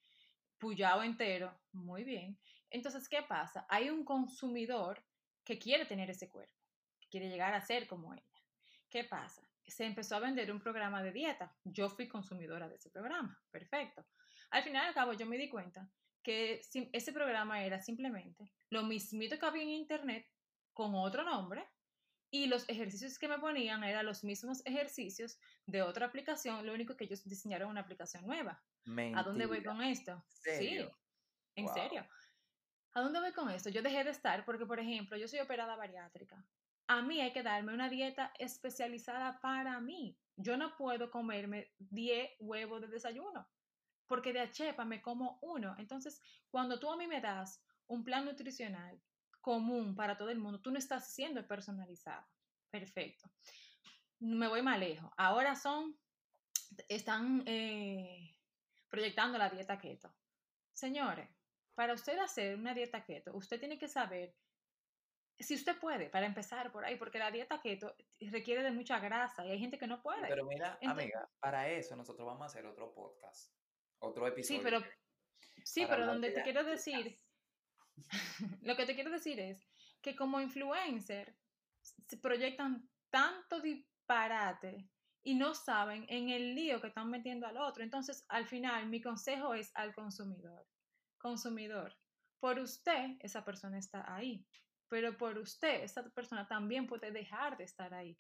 puyado 0.59 1.03
entero, 1.03 1.57
muy 1.73 2.05
bien. 2.05 2.39
Entonces, 2.71 3.09
¿qué 3.09 3.23
pasa? 3.23 3.67
Hay 3.69 3.91
un 3.91 4.05
consumidor 4.05 5.05
que 5.45 5.59
quiere 5.59 5.87
tener 5.87 6.11
ese 6.11 6.29
cuerpo, 6.29 6.58
quiere 7.11 7.29
llegar 7.29 7.55
a 7.55 7.61
ser 7.61 7.87
como 7.87 8.15
ella. 8.15 8.25
¿Qué 8.91 9.05
pasa? 9.05 9.43
Se 9.67 9.85
empezó 9.85 10.17
a 10.17 10.21
vender 10.21 10.51
un 10.51 10.61
programa 10.61 11.03
de 11.03 11.13
dieta. 11.13 11.55
Yo 11.65 11.91
fui 11.91 12.09
consumidora 12.09 12.69
de 12.69 12.77
ese 12.77 12.91
programa. 12.91 13.39
Perfecto. 13.51 14.07
Al 14.51 14.63
final 14.63 14.85
y 14.85 14.89
al 14.89 14.95
cabo, 14.95 15.13
yo 15.13 15.27
me 15.27 15.37
di 15.37 15.49
cuenta 15.49 15.91
que 16.23 16.61
ese 16.93 17.13
programa 17.13 17.65
era 17.65 17.81
simplemente 17.81 18.53
lo 18.71 18.83
mismito 18.83 19.39
que 19.39 19.47
había 19.47 19.63
en 19.63 19.71
internet 19.71 20.27
con 20.73 20.95
otro 20.95 21.23
nombre 21.23 21.69
y 22.31 22.47
los 22.47 22.69
ejercicios 22.69 23.19
que 23.19 23.29
me 23.29 23.39
ponían 23.39 23.83
eran 23.85 24.05
los 24.05 24.23
mismos 24.25 24.65
ejercicios 24.67 25.39
de 25.67 25.83
otra 25.83 26.07
aplicación, 26.07 26.67
lo 26.67 26.75
único 26.75 26.97
que 26.97 27.05
ellos 27.05 27.25
diseñaron 27.25 27.71
una 27.71 27.81
aplicación 27.81 28.27
nueva. 28.27 28.63
¿A 29.15 29.23
dónde 29.23 29.47
voy 29.47 29.63
con 29.63 29.83
esto? 29.83 30.23
Sí, 30.29 30.79
en 31.57 31.69
serio. 31.69 32.07
¿A 32.93 33.01
dónde 33.01 33.21
voy 33.21 33.33
con 33.33 33.51
esto? 33.51 33.71
Yo 33.71 33.83
dejé 33.83 34.05
de 34.05 34.11
estar 34.11 34.45
porque, 34.45 34.67
por 34.67 34.81
ejemplo, 34.81 35.17
yo 35.17 35.29
soy 35.29 35.41
operada 35.41 35.77
bariátrica. 35.77 36.45
A 36.89 37.03
mí 37.03 37.21
hay 37.21 37.33
que 37.33 37.43
darme 37.43 37.75
una 37.75 37.89
dieta 37.89 38.33
especializada 38.39 39.41
para 39.41 39.81
mí. 39.81 40.19
Yo 40.37 40.57
no 40.57 40.77
puedo 40.77 41.11
comerme 41.11 41.73
10 41.79 42.31
huevos 42.41 42.81
de 42.81 42.89
desayuno 42.89 43.49
porque 44.09 44.33
de 44.33 44.41
achepa 44.41 44.85
me 44.85 45.01
como 45.01 45.39
uno. 45.43 45.77
Entonces, 45.79 46.21
cuando 46.51 46.81
tú 46.81 46.91
a 46.91 46.97
mí 46.97 47.07
me 47.07 47.21
das 47.21 47.63
un 47.87 48.03
plan 48.03 48.25
nutricional 48.25 49.01
común 49.41 49.95
para 49.95 50.17
todo 50.17 50.31
el 50.31 50.39
mundo, 50.39 50.61
tú 50.61 50.71
no 50.71 50.79
estás 50.79 51.13
siendo 51.15 51.47
personalizado. 51.47 52.27
Perfecto. 52.71 53.31
Me 54.19 54.49
voy 54.49 54.63
más 54.63 54.81
lejos. 54.81 55.11
Ahora 55.17 55.55
son, 55.55 55.97
están 56.89 57.45
eh, 57.47 58.35
proyectando 58.89 59.39
la 59.39 59.51
dieta 59.51 59.79
keto. 59.79 60.13
Señores, 60.73 61.29
para 61.75 61.93
usted 61.93 62.19
hacer 62.19 62.57
una 62.57 62.75
dieta 62.75 63.05
keto, 63.05 63.37
usted 63.37 63.61
tiene 63.61 63.79
que 63.79 63.89
saber 63.89 64.35
si 65.45 65.55
usted 65.55 65.79
puede, 65.79 66.11
para 66.11 66.27
empezar 66.27 66.73
por 66.73 66.85
ahí, 66.85 66.97
porque 66.97 67.19
la 67.19 67.31
dieta 67.31 67.61
keto 67.61 67.95
requiere 68.21 68.63
de 68.63 68.73
mucha 68.73 68.99
grasa 68.99 69.47
y 69.47 69.51
hay 69.51 69.59
gente 69.59 69.79
que 69.79 69.87
no 69.87 70.03
puede. 70.03 70.27
Pero 70.29 70.45
mira, 70.45 70.79
amiga, 70.83 71.29
para 71.39 71.69
eso 71.69 71.95
nosotros 71.97 72.27
vamos 72.27 72.43
a 72.43 72.47
hacer 72.47 72.67
otro 72.67 72.93
podcast 72.93 73.53
otro 74.01 74.27
episodio. 74.27 74.59
Sí, 74.59 74.65
pero, 74.65 74.85
sí, 75.65 75.87
pero 75.89 76.07
donde 76.07 76.31
te 76.31 76.43
quiero 76.43 76.65
decir, 76.65 77.19
lo 78.63 78.77
que 78.77 78.87
te 78.87 78.95
quiero 78.95 79.11
decir 79.11 79.39
es 79.41 79.67
que 80.01 80.17
como 80.17 80.41
influencer 80.41 81.37
se 81.81 82.17
proyectan 82.19 82.89
tanto 83.11 83.61
disparate 83.61 84.89
y 85.23 85.35
no 85.35 85.55
saben 85.55 86.07
en 86.09 86.31
el 86.31 86.55
lío 86.55 86.81
que 86.81 86.89
están 86.89 87.11
metiendo 87.11 87.47
al 87.47 87.57
otro. 87.57 87.83
Entonces, 87.83 88.25
al 88.29 88.47
final, 88.47 88.89
mi 88.89 89.01
consejo 89.01 89.55
es 89.55 89.71
al 89.75 89.95
consumidor. 89.95 90.67
Consumidor, 91.19 91.97
por 92.41 92.59
usted 92.59 93.17
esa 93.21 93.45
persona 93.45 93.79
está 93.79 94.15
ahí, 94.15 94.47
pero 94.89 95.17
por 95.17 95.39
usted 95.39 95.83
esa 95.83 96.03
persona 96.11 96.47
también 96.47 96.87
puede 96.87 97.11
dejar 97.11 97.57
de 97.57 97.65
estar 97.65 97.93
ahí. 97.95 98.19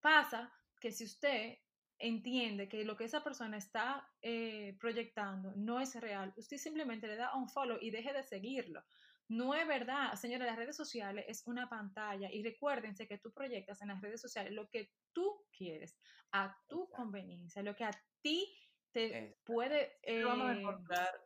Pasa 0.00 0.52
que 0.80 0.90
si 0.92 1.04
usted 1.04 1.58
entiende 1.98 2.68
que 2.68 2.84
lo 2.84 2.96
que 2.96 3.04
esa 3.04 3.22
persona 3.22 3.56
está 3.56 4.06
eh, 4.20 4.76
proyectando 4.80 5.52
no 5.56 5.80
es 5.80 5.94
real, 6.00 6.32
usted 6.36 6.56
simplemente 6.58 7.06
le 7.06 7.16
da 7.16 7.34
un 7.34 7.48
follow 7.48 7.78
y 7.80 7.90
deje 7.90 8.12
de 8.12 8.22
seguirlo. 8.22 8.84
No 9.28 9.54
es 9.54 9.66
verdad, 9.66 10.12
señora, 10.14 10.44
las 10.44 10.56
redes 10.56 10.76
sociales 10.76 11.24
es 11.28 11.46
una 11.46 11.68
pantalla 11.68 12.30
y 12.30 12.42
recuérdense 12.42 13.08
que 13.08 13.18
tú 13.18 13.32
proyectas 13.32 13.80
en 13.80 13.88
las 13.88 14.02
redes 14.02 14.20
sociales 14.20 14.52
lo 14.52 14.68
que 14.68 14.90
tú 15.14 15.46
quieres, 15.56 15.96
a 16.32 16.54
tu 16.68 16.90
conveniencia, 16.90 17.62
lo 17.62 17.74
que 17.74 17.84
a 17.84 17.90
ti 18.20 18.54
te 18.92 19.38
puede... 19.44 19.98
Siempre 20.02 20.24
vamos 20.24 20.46
a 20.46 20.52
eh, 20.52 20.60
encontrar, 20.60 21.24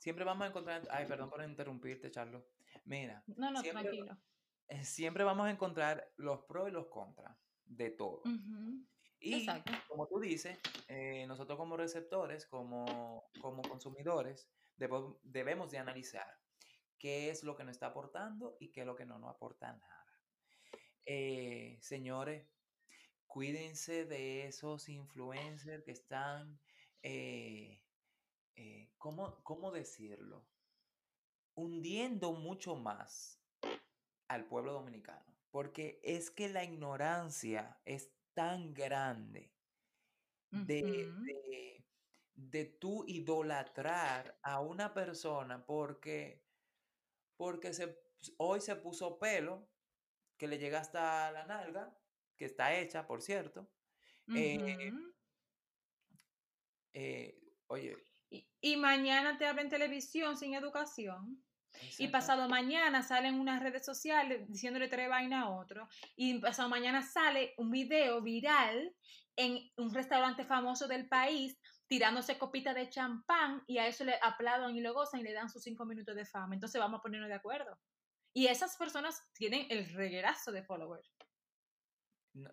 siempre 0.00 0.24
vamos 0.24 0.44
a 0.44 0.48
encontrar, 0.48 0.82
ay, 0.90 1.06
perdón 1.06 1.30
por 1.30 1.44
interrumpirte, 1.44 2.10
Charlo. 2.10 2.53
Mira. 2.84 3.22
No, 3.26 3.50
no, 3.50 3.62
tranquilo. 3.62 4.16
Eh, 4.68 4.84
siempre 4.84 5.24
vamos 5.24 5.46
a 5.46 5.50
encontrar 5.50 6.12
los 6.16 6.44
pros 6.44 6.68
y 6.68 6.72
los 6.72 6.86
contras 6.86 7.36
de 7.64 7.90
todo. 7.90 8.22
Y 9.20 9.46
como 9.88 10.06
tú 10.06 10.20
dices, 10.20 10.58
eh, 10.88 11.24
nosotros 11.26 11.58
como 11.58 11.76
receptores, 11.76 12.46
como, 12.46 13.30
como 13.40 13.62
consumidores, 13.62 14.50
debemos 14.76 15.70
de 15.70 15.78
analizar 15.78 16.26
qué 16.98 17.30
es 17.30 17.42
lo 17.42 17.56
que 17.56 17.64
nos 17.64 17.72
está 17.72 17.86
aportando 17.86 18.56
y 18.60 18.70
qué 18.70 18.80
es 18.80 18.86
lo 18.86 18.96
que 18.96 19.06
no 19.06 19.18
nos 19.18 19.34
aporta 19.34 19.72
nada. 19.72 20.06
Eh, 21.06 21.78
señores, 21.80 22.46
cuídense 23.26 24.04
de 24.04 24.46
esos 24.46 24.88
influencers 24.88 25.84
que 25.84 25.92
están, 25.92 26.60
eh, 27.02 27.82
¿cómo, 28.98 29.42
¿cómo 29.42 29.72
decirlo? 29.72 30.46
Hundiendo 31.54 32.32
mucho 32.32 32.76
más 32.76 33.40
al 34.28 34.46
pueblo 34.46 34.72
dominicano. 34.72 35.24
Porque 35.50 36.00
es 36.02 36.30
que 36.30 36.48
la 36.48 36.64
ignorancia 36.64 37.78
es 37.84 38.12
tan 38.34 38.74
grande 38.74 39.52
de, 40.50 40.82
de, 40.82 41.84
de 42.34 42.64
tú 42.64 43.04
idolatrar 43.06 44.38
a 44.42 44.60
una 44.60 44.92
persona 44.94 45.64
porque, 45.64 46.44
porque 47.36 47.72
se, 47.72 47.98
hoy 48.36 48.60
se 48.60 48.76
puso 48.76 49.18
pelo 49.18 49.68
que 50.36 50.48
le 50.48 50.58
llega 50.58 50.80
hasta 50.80 51.30
la 51.32 51.46
nalga, 51.46 51.96
que 52.36 52.44
está 52.44 52.74
hecha, 52.76 53.06
por 53.06 53.22
cierto. 53.22 53.70
Eh, 54.34 54.92
eh, 56.92 57.38
oye. 57.66 57.96
Y, 58.30 58.48
y, 58.60 58.76
mañana 58.76 59.38
te 59.38 59.46
habla 59.46 59.62
en 59.62 59.68
televisión 59.68 60.36
sin 60.36 60.54
educación. 60.54 61.43
Y 61.98 62.08
pasado 62.08 62.48
mañana 62.48 63.02
salen 63.02 63.38
unas 63.38 63.62
redes 63.62 63.84
sociales 63.84 64.48
diciéndole 64.48 64.88
tres 64.88 65.08
vainas 65.08 65.44
a 65.44 65.50
otro. 65.50 65.88
Y 66.16 66.38
pasado 66.38 66.68
mañana 66.68 67.02
sale 67.02 67.54
un 67.58 67.70
video 67.70 68.22
viral 68.22 68.94
en 69.36 69.58
un 69.76 69.92
restaurante 69.92 70.44
famoso 70.44 70.86
del 70.86 71.08
país 71.08 71.58
tirándose 71.86 72.38
copita 72.38 72.72
de 72.72 72.88
champán 72.88 73.62
y 73.66 73.78
a 73.78 73.86
eso 73.86 74.04
le 74.04 74.14
aplauden 74.22 74.74
y 74.76 74.80
lo 74.80 74.94
gozan 74.94 75.20
y 75.20 75.24
le 75.24 75.32
dan 75.32 75.50
sus 75.50 75.62
cinco 75.62 75.84
minutos 75.84 76.14
de 76.16 76.24
fama. 76.24 76.54
Entonces 76.54 76.80
vamos 76.80 76.98
a 76.98 77.02
ponernos 77.02 77.28
de 77.28 77.34
acuerdo. 77.34 77.78
Y 78.32 78.46
esas 78.46 78.76
personas 78.76 79.30
tienen 79.34 79.66
el 79.70 79.92
reguerazo 79.92 80.50
de 80.50 80.64
followers. 80.64 81.14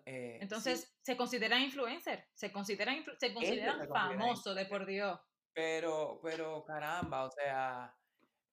Eh, 0.06 0.38
Entonces 0.40 0.96
se 1.02 1.16
consideran 1.16 1.60
influencer, 1.60 2.28
se 2.34 2.52
consideran, 2.52 3.04
se 3.18 3.34
consideran 3.34 3.88
famosos 3.88 4.54
de 4.54 4.66
por 4.66 4.86
Dios. 4.86 5.18
Pero, 5.52 6.20
pero 6.22 6.64
caramba, 6.64 7.24
o 7.24 7.30
sea, 7.30 7.94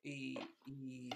y, 0.04 1.10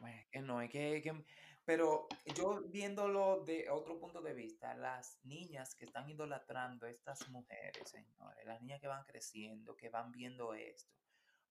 bueno, 0.00 0.22
que 0.30 0.40
no, 0.40 0.60
es 0.60 0.70
que, 0.70 1.00
que, 1.02 1.24
pero 1.64 2.08
yo 2.34 2.62
viéndolo 2.68 3.44
de 3.44 3.70
otro 3.70 3.98
punto 4.00 4.20
de 4.22 4.34
vista, 4.34 4.74
las 4.74 5.18
niñas 5.24 5.74
que 5.74 5.84
están 5.84 6.08
idolatrando 6.08 6.86
a 6.86 6.90
estas 6.90 7.28
mujeres, 7.28 7.88
señores, 7.88 8.44
las 8.44 8.60
niñas 8.60 8.80
que 8.80 8.88
van 8.88 9.04
creciendo, 9.04 9.76
que 9.76 9.88
van 9.88 10.10
viendo 10.10 10.54
esto, 10.54 10.98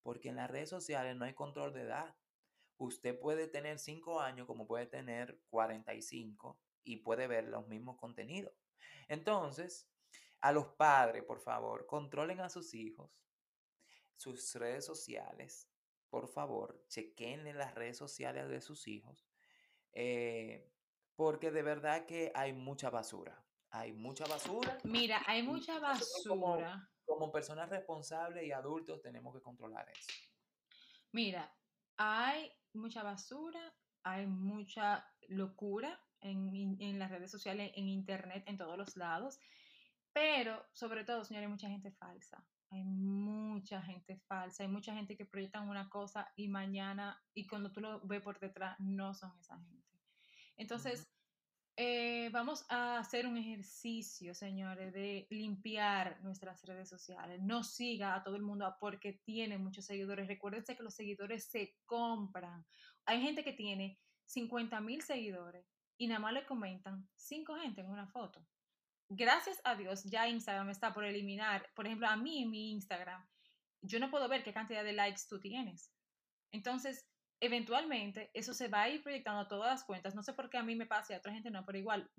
porque 0.04 0.30
en 0.30 0.36
las 0.36 0.52
redes 0.52 0.70
sociales 0.70 1.16
no 1.16 1.26
hay 1.26 1.34
control 1.34 1.74
de 1.74 1.84
edad. 1.84 2.16
Usted 2.78 3.18
puede 3.18 3.48
tener 3.48 3.80
5 3.80 4.20
años 4.20 4.48
como 4.48 4.68
puede 4.68 4.88
tener 4.88 5.40
45 5.50 6.60
y 6.84 6.98
puede 6.98 7.28
ver 7.28 7.48
los 7.48 7.68
mismos 7.68 7.98
contenidos. 7.98 8.54
Entonces, 9.08 9.90
a 10.42 10.52
los 10.52 10.68
padres, 10.68 11.24
por 11.24 11.40
favor, 11.40 11.86
controlen 11.86 12.40
a 12.40 12.50
sus 12.50 12.74
hijos, 12.74 13.12
sus 14.16 14.54
redes 14.56 14.86
sociales, 14.86 15.69
por 16.10 16.28
favor, 16.28 16.84
chequenle 16.88 17.54
las 17.54 17.76
redes 17.76 17.98
sociales 17.98 18.50
de 18.50 18.62
sus 18.62 18.88
hijos, 18.88 19.28
eh, 19.94 20.72
porque 21.16 21.52
de 21.52 21.62
verdad 21.62 22.06
que 22.06 22.32
hay 22.36 22.54
mucha 22.54 22.90
basura. 22.90 23.44
Hay 23.72 23.94
mucha 23.94 24.26
basura. 24.26 24.80
Mira, 24.84 25.22
hay 25.28 25.44
mucha 25.44 25.80
basura. 25.80 26.90
Como, 27.06 27.32
personas 27.32 27.70
responsables 27.70 28.44
y 28.46 28.52
adultos 28.52 29.02
tenemos 29.02 29.36
que 29.36 29.42
controlar 29.42 29.88
eso. 29.90 30.12
Mira, 31.12 31.54
hay 31.98 32.52
mucha 32.74 33.04
basura, 33.04 33.74
hay 34.04 34.26
mucha 34.26 35.06
locura 35.28 36.00
en, 36.22 36.78
en, 36.80 36.98
las 36.98 37.12
redes 37.12 37.30
sociales, 37.30 37.72
en 37.76 37.88
internet, 37.90 38.44
en 38.48 38.58
todos 38.58 38.78
los 38.78 38.96
lados, 38.96 39.40
pero 40.14 40.66
sobre 40.72 41.04
todo, 41.04 41.24
señores, 41.24 41.48
hay 41.48 41.52
mucha 41.52 41.70
gente 41.70 41.92
falsa 41.92 42.44
hay 42.72 42.84
mucha 42.84 43.82
gente 43.82 44.18
falsa, 44.28 44.64
hay 44.64 44.70
mucha 44.70 44.94
gente 44.94 45.18
que 45.18 45.26
proyecta 45.26 45.62
una 45.62 45.90
cosa 45.90 46.32
y 46.36 46.48
mañana, 46.48 47.22
y 47.34 47.48
cuando 47.48 47.72
tú 47.72 47.82
lo 47.82 48.02
ves 48.08 48.22
por 48.22 48.40
detrás, 48.40 48.76
no 48.80 49.14
son 49.14 49.38
esa 49.40 49.60
gente. 49.60 49.88
Entonces, 50.58 51.10
Eh, 51.82 52.30
vamos 52.34 52.66
a 52.70 53.00
hacer 53.00 53.26
un 53.26 53.38
ejercicio, 53.38 54.36
señores, 54.36 54.92
de 54.94 55.28
limpiar 55.30 56.22
nuestras 56.22 56.62
redes 56.66 56.90
sociales. 56.90 57.42
No 57.42 57.64
siga 57.64 58.16
a 58.16 58.24
todo 58.24 58.36
el 58.36 58.42
mundo 58.42 58.76
porque 58.82 59.14
tiene 59.24 59.58
muchos 59.58 59.86
seguidores. 59.86 60.28
Recuérdense 60.28 60.76
que 60.76 60.84
los 60.84 60.94
seguidores 60.96 61.50
se 61.50 61.78
compran. 61.86 62.66
Hay 63.06 63.22
gente 63.22 63.46
que 63.46 63.54
tiene 63.54 64.02
50 64.26 64.82
mil 64.82 65.02
seguidores 65.04 65.66
y 65.98 66.08
nada 66.08 66.20
más 66.20 66.34
le 66.34 66.46
comentan 66.46 67.10
cinco 67.16 67.56
gente 67.56 67.80
en 67.80 67.90
una 67.90 68.08
foto. 68.08 68.46
Gracias 69.12 69.60
a 69.64 69.76
Dios, 69.76 70.04
ya 70.04 70.28
Instagram 70.28 70.70
está 70.70 70.94
por 70.94 71.04
eliminar, 71.04 71.68
por 71.74 71.88
ejemplo, 71.88 72.08
a 72.08 72.16
mí 72.16 72.44
en 72.44 72.52
mi 72.52 72.72
Instagram, 72.72 73.28
yo 73.82 74.00
no 74.00 74.12
puedo 74.12 74.28
ver 74.28 74.44
qué 74.44 74.54
cantidad 74.54 74.84
de 74.84 74.94
likes 74.94 75.24
tú 75.28 75.40
tienes. 75.40 75.92
Entonces, 76.52 77.10
eventualmente 77.40 78.30
eso 78.36 78.54
se 78.54 78.68
va 78.68 78.84
a 78.84 78.90
ir 78.90 79.02
proyectando 79.02 79.42
a 79.42 79.48
todas 79.48 79.72
las 79.72 79.84
cuentas. 79.84 80.14
No 80.14 80.22
sé 80.22 80.34
por 80.34 80.50
qué 80.50 80.60
a 80.60 80.64
mí 80.64 80.76
me 80.76 80.86
pasa 80.86 81.14
y 81.14 81.16
a 81.16 81.20
otra 81.20 81.34
gente 81.34 81.50
no, 81.50 81.66
pero 81.66 81.80
igual, 81.80 82.12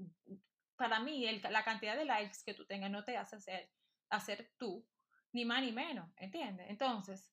para 0.77 0.99
mí 0.99 1.25
la 1.43 1.65
cantidad 1.65 1.97
de 1.97 2.07
likes 2.07 2.39
que 2.45 2.55
tú 2.55 2.67
tengas 2.67 2.91
no 2.91 3.05
te 3.05 3.17
hace 3.17 3.37
hacer, 3.37 3.71
hacer 4.09 4.51
tú, 4.59 4.85
ni 5.33 5.45
más 5.45 5.63
ni 5.63 5.71
menos, 5.71 6.11
¿entiendes? 6.17 6.67
Entonces, 6.71 7.33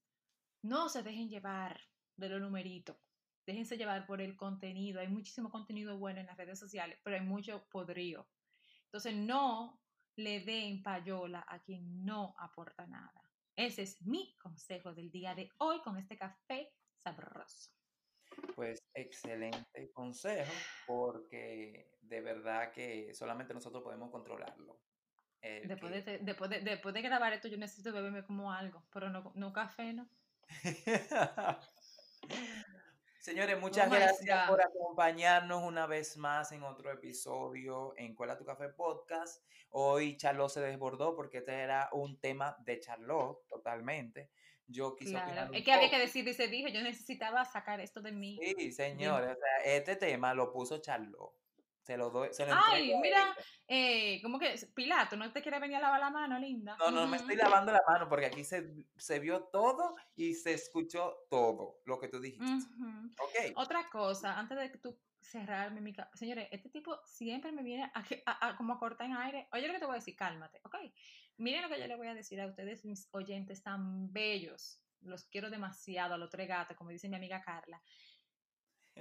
no 0.62 0.88
se 0.88 1.02
dejen 1.02 1.30
llevar 1.30 1.82
de 2.16 2.30
los 2.30 2.42
numeritos. 2.42 2.98
Déjense 3.46 3.78
llevar 3.78 4.06
por 4.06 4.22
el 4.22 4.36
contenido. 4.36 5.00
Hay 5.00 5.08
muchísimo 5.08 5.50
contenido 5.50 5.98
bueno 5.98 6.20
en 6.20 6.28
las 6.28 6.38
redes 6.38 6.60
sociales, 6.60 7.00
pero 7.04 7.16
hay 7.16 7.24
mucho 7.24 7.66
podrido. 7.72 8.28
Entonces, 8.88 9.16
no 9.16 9.82
le 10.16 10.40
den 10.42 10.82
payola 10.82 11.46
a 11.48 11.60
quien 11.60 12.04
no 12.06 12.36
aporta 12.40 12.88
nada. 12.88 13.22
Ese 13.56 13.84
es 13.84 14.02
mi 14.02 14.36
consejo 14.38 14.94
del 14.94 15.12
día 15.12 15.36
de 15.36 15.50
hoy 15.60 15.82
con 15.82 15.98
este 15.98 16.18
café 16.18 16.74
sabroso. 16.96 17.72
Pues 18.56 18.84
excelente 18.94 19.92
consejo, 19.94 20.52
porque 20.86 21.92
de 22.02 22.22
verdad 22.22 22.72
que 22.72 23.14
solamente 23.14 23.54
nosotros 23.54 23.84
podemos 23.84 24.12
controlarlo. 24.12 24.80
Después, 25.42 26.06
de, 26.06 26.18
después, 26.20 26.50
de, 26.50 26.62
después, 26.62 26.94
de, 26.94 27.02
grabar 27.02 27.32
esto, 27.34 27.48
yo 27.48 27.58
necesito 27.58 27.94
beberme 27.94 28.26
como 28.26 28.52
algo, 28.52 28.86
pero 28.92 29.10
no, 29.10 29.32
no 29.36 29.54
café, 29.54 29.94
¿no? 29.94 30.10
Señores, 33.28 33.60
muchas 33.60 33.92
gracias 33.92 34.48
por 34.48 34.62
acompañarnos 34.62 35.62
una 35.62 35.86
vez 35.86 36.16
más 36.16 36.54
en 36.54 36.64
otro 36.64 36.90
episodio 36.94 37.94
en 37.98 38.16
Cuela 38.16 38.38
tu 38.38 38.46
Café 38.46 38.70
Podcast. 38.70 39.44
Hoy 39.72 40.16
Charlotte 40.16 40.50
se 40.50 40.62
desbordó 40.62 41.14
porque 41.14 41.40
este 41.40 41.52
era 41.52 41.90
un 41.92 42.22
tema 42.22 42.56
de 42.60 42.80
Charlotte 42.80 43.46
totalmente. 43.50 44.32
Yo 44.66 44.96
quise 44.96 45.12
claro. 45.12 45.54
Es 45.54 45.66
que 45.66 45.74
había 45.74 45.90
que 45.90 46.00
decir 46.00 46.34
se 46.34 46.48
dijo, 46.48 46.70
yo 46.70 46.82
necesitaba 46.82 47.44
sacar 47.44 47.82
esto 47.82 48.02
de 48.02 48.14
mí. 48.14 48.40
Sí, 48.42 48.72
señores, 48.72 49.38
este 49.66 49.98
tema 49.98 50.34
lo 50.34 50.50
puso 50.54 50.78
Charlotte. 50.78 51.36
Se 51.88 51.96
lo 51.96 52.10
doy, 52.10 52.28
se 52.34 52.46
lo 52.46 52.52
Ay, 52.54 52.94
mira, 53.02 53.34
eh, 53.66 54.22
como 54.22 54.38
que 54.38 54.56
Pilato, 54.76 55.16
¿no 55.16 55.32
te 55.32 55.42
quiere 55.42 55.58
venir 55.58 55.78
a 55.78 55.80
lavar 55.80 56.02
la 56.02 56.10
mano, 56.10 56.38
linda? 56.38 56.76
No, 56.78 56.92
no, 56.92 57.08
me 57.08 57.16
estoy 57.16 57.38
lavando 57.38 57.72
la 57.72 57.82
mano 57.88 58.10
porque 58.10 58.26
aquí 58.26 58.44
se, 58.44 58.76
se, 58.98 59.20
vio 59.20 59.46
todo 59.46 59.96
y 60.18 60.34
se 60.34 60.52
escuchó 60.52 61.16
todo 61.30 61.80
lo 61.86 61.98
que 61.98 62.10
tú 62.10 62.20
dijiste. 62.20 62.46
okay. 63.22 63.54
Otra 63.56 63.88
cosa, 63.90 64.38
antes 64.38 64.58
de 64.58 64.70
que 64.70 64.80
tú 64.80 65.00
cerrarme 65.22 65.80
mi 65.80 65.96
Señores, 66.14 66.50
este 66.52 66.68
tipo 66.68 67.00
siempre 67.06 67.54
me 67.54 67.64
viene 67.64 67.90
a, 67.94 68.48
a, 68.48 68.58
como 68.58 68.74
a 68.74 68.80
cortar 68.80 69.08
en 69.08 69.16
aire. 69.16 69.48
Oye, 69.54 69.66
lo 69.68 69.74
que 69.74 69.80
te 69.80 69.86
voy 69.86 69.94
a 69.94 70.00
decir, 70.00 70.18
cálmate, 70.18 70.60
¿ok? 70.66 70.76
Miren 71.38 71.62
lo 71.62 71.70
que 71.70 71.80
yo 71.80 71.88
le 71.88 71.96
voy 71.96 72.08
a 72.08 72.16
decir 72.16 72.42
a 72.42 72.48
ustedes, 72.48 72.84
mis 72.84 73.08
oyentes 73.12 73.64
tan 73.64 74.12
bellos. 74.12 74.82
Los 75.00 75.24
quiero 75.24 75.50
demasiado, 75.50 76.16
a 76.16 76.18
los 76.18 76.30
tres 76.30 76.50
gatos, 76.50 76.76
como 76.76 76.90
dice 76.90 77.08
mi 77.08 77.16
amiga 77.16 77.42
Carla. 77.42 77.82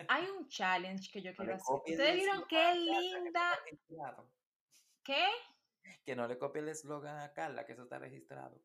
Hay 0.09 0.25
un 0.27 0.49
challenge 0.49 1.11
que 1.11 1.23
yo 1.23 1.35
quiero 1.35 1.55
hacer. 1.55 1.75
¿Ustedes 1.75 2.15
vieron 2.15 2.45
qué 2.49 2.75
linda? 2.75 3.59
¿Qué? 5.03 5.27
Que 6.05 6.17
no 6.17 6.27
le 6.27 6.39
copie 6.39 6.63
el 6.63 6.69
eslogan 6.69 7.19
a 7.19 7.33
Carla, 7.33 7.65
que 7.65 7.73
eso 7.73 7.85
está 7.85 7.99
registrado. 7.99 8.61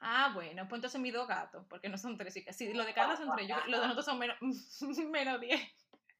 Ah, 0.00 0.32
bueno, 0.34 0.68
pues 0.68 0.78
entonces 0.78 1.00
mis 1.00 1.12
dos 1.12 1.26
gatos, 1.26 1.66
porque 1.68 1.88
no 1.88 1.96
son 1.96 2.18
tres. 2.18 2.34
Sí, 2.50 2.72
lo 2.74 2.84
de 2.84 2.94
Carla 2.94 3.16
son 3.16 3.34
tres, 3.34 3.48
los 3.48 3.80
de 3.80 3.86
nosotros 3.86 4.04
son 4.04 4.18
menos, 4.18 4.36
menos 5.10 5.40
diez. 5.40 5.60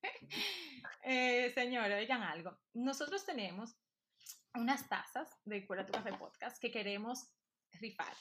eh, 1.04 1.52
señores, 1.54 1.98
oigan 1.98 2.22
algo. 2.22 2.56
Nosotros 2.74 3.24
tenemos 3.24 3.76
unas 4.54 4.88
tazas 4.88 5.28
de 5.44 5.66
Cuera 5.66 5.84
tu 5.84 5.92
Café 5.92 6.12
Podcast 6.14 6.60
que 6.60 6.70
queremos 6.70 7.30
rifar. 7.72 8.14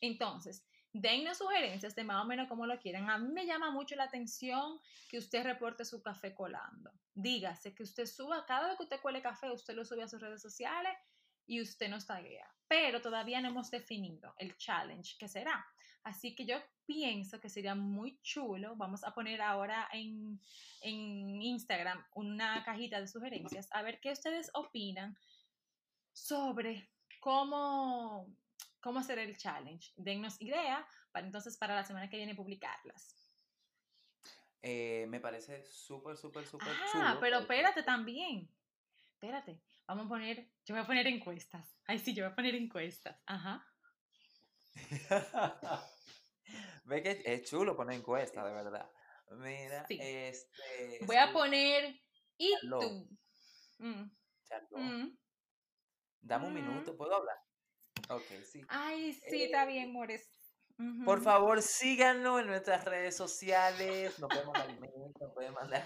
Entonces, 0.00 0.66
dennos 0.94 1.38
sugerencias 1.38 1.94
de 1.96 2.04
más 2.04 2.22
o 2.22 2.26
menos 2.26 2.48
cómo 2.48 2.66
lo 2.66 2.78
quieran. 2.78 3.10
A 3.10 3.18
mí 3.18 3.32
me 3.32 3.44
llama 3.44 3.70
mucho 3.72 3.96
la 3.96 4.04
atención 4.04 4.78
que 5.08 5.18
usted 5.18 5.42
reporte 5.42 5.84
su 5.84 6.00
café 6.00 6.34
colando. 6.34 6.92
Dígase 7.12 7.74
que 7.74 7.82
usted 7.82 8.06
suba, 8.06 8.46
cada 8.46 8.68
vez 8.68 8.76
que 8.76 8.84
usted 8.84 9.00
cuele 9.00 9.20
café, 9.20 9.50
usted 9.50 9.74
lo 9.74 9.84
sube 9.84 10.04
a 10.04 10.08
sus 10.08 10.20
redes 10.20 10.40
sociales 10.40 10.96
y 11.46 11.60
usted 11.60 11.88
nos 11.88 12.06
taguea. 12.06 12.48
Pero 12.68 13.02
todavía 13.02 13.40
no 13.40 13.48
hemos 13.48 13.72
definido 13.72 14.34
el 14.38 14.56
challenge 14.56 15.16
que 15.18 15.28
será. 15.28 15.66
Así 16.04 16.36
que 16.36 16.46
yo 16.46 16.58
pienso 16.86 17.40
que 17.40 17.48
sería 17.48 17.74
muy 17.74 18.20
chulo. 18.22 18.76
Vamos 18.76 19.02
a 19.02 19.12
poner 19.12 19.42
ahora 19.42 19.88
en, 19.92 20.40
en 20.80 21.42
Instagram 21.42 22.04
una 22.14 22.62
cajita 22.64 23.00
de 23.00 23.08
sugerencias 23.08 23.68
a 23.72 23.82
ver 23.82 23.98
qué 24.00 24.12
ustedes 24.12 24.48
opinan 24.54 25.18
sobre 26.12 26.88
cómo 27.20 28.28
cómo 28.84 29.00
hacer 29.00 29.18
el 29.18 29.34
challenge. 29.38 29.94
Dennos 29.96 30.38
idea 30.42 30.86
para 31.10 31.24
entonces 31.24 31.56
para 31.56 31.74
la 31.74 31.84
semana 31.84 32.10
que 32.10 32.18
viene 32.18 32.34
publicarlas. 32.34 33.16
Eh, 34.60 35.06
me 35.08 35.20
parece 35.20 35.64
súper, 35.64 36.18
súper, 36.18 36.46
súper 36.46 36.68
ah, 36.68 36.88
chulo. 36.92 37.04
Ah, 37.06 37.16
pero 37.18 37.38
espérate 37.38 37.82
también. 37.82 38.54
Espérate. 39.14 39.62
Vamos 39.86 40.04
a 40.04 40.08
poner, 40.10 40.50
yo 40.66 40.74
voy 40.74 40.84
a 40.84 40.86
poner 40.86 41.06
encuestas. 41.06 41.78
Ay, 41.86 41.98
sí, 41.98 42.14
yo 42.14 42.24
voy 42.24 42.32
a 42.32 42.36
poner 42.36 42.54
encuestas. 42.54 43.18
Ajá. 43.24 43.66
Ve 46.84 47.02
que 47.02 47.22
es 47.24 47.48
chulo 47.48 47.74
poner 47.74 47.96
encuestas, 47.96 48.44
de 48.44 48.52
verdad. 48.52 48.90
Mira, 49.30 49.86
este. 49.88 50.98
Voy 51.06 51.16
a 51.16 51.32
poner 51.32 52.02
y 52.36 52.54
tú. 52.60 53.08
Mm. 53.78 54.10
Mm. 54.72 55.18
Dame 56.20 56.46
un 56.46 56.52
mm. 56.52 56.54
minuto, 56.54 56.96
¿puedo 56.96 57.14
hablar? 57.14 57.38
Ok, 58.10 58.24
sí. 58.44 58.62
Ay, 58.68 59.12
sí, 59.12 59.44
está 59.44 59.64
bien, 59.66 59.92
Mores. 59.92 60.30
Por 61.04 61.22
favor, 61.22 61.62
síganos 61.62 62.40
en 62.40 62.48
nuestras 62.48 62.84
redes 62.84 63.16
sociales. 63.16 64.18
No 64.18 64.28
pueden 64.28 64.46
mandar 64.46 64.78
no 65.20 65.32
pueden 65.32 65.54
mandar 65.54 65.84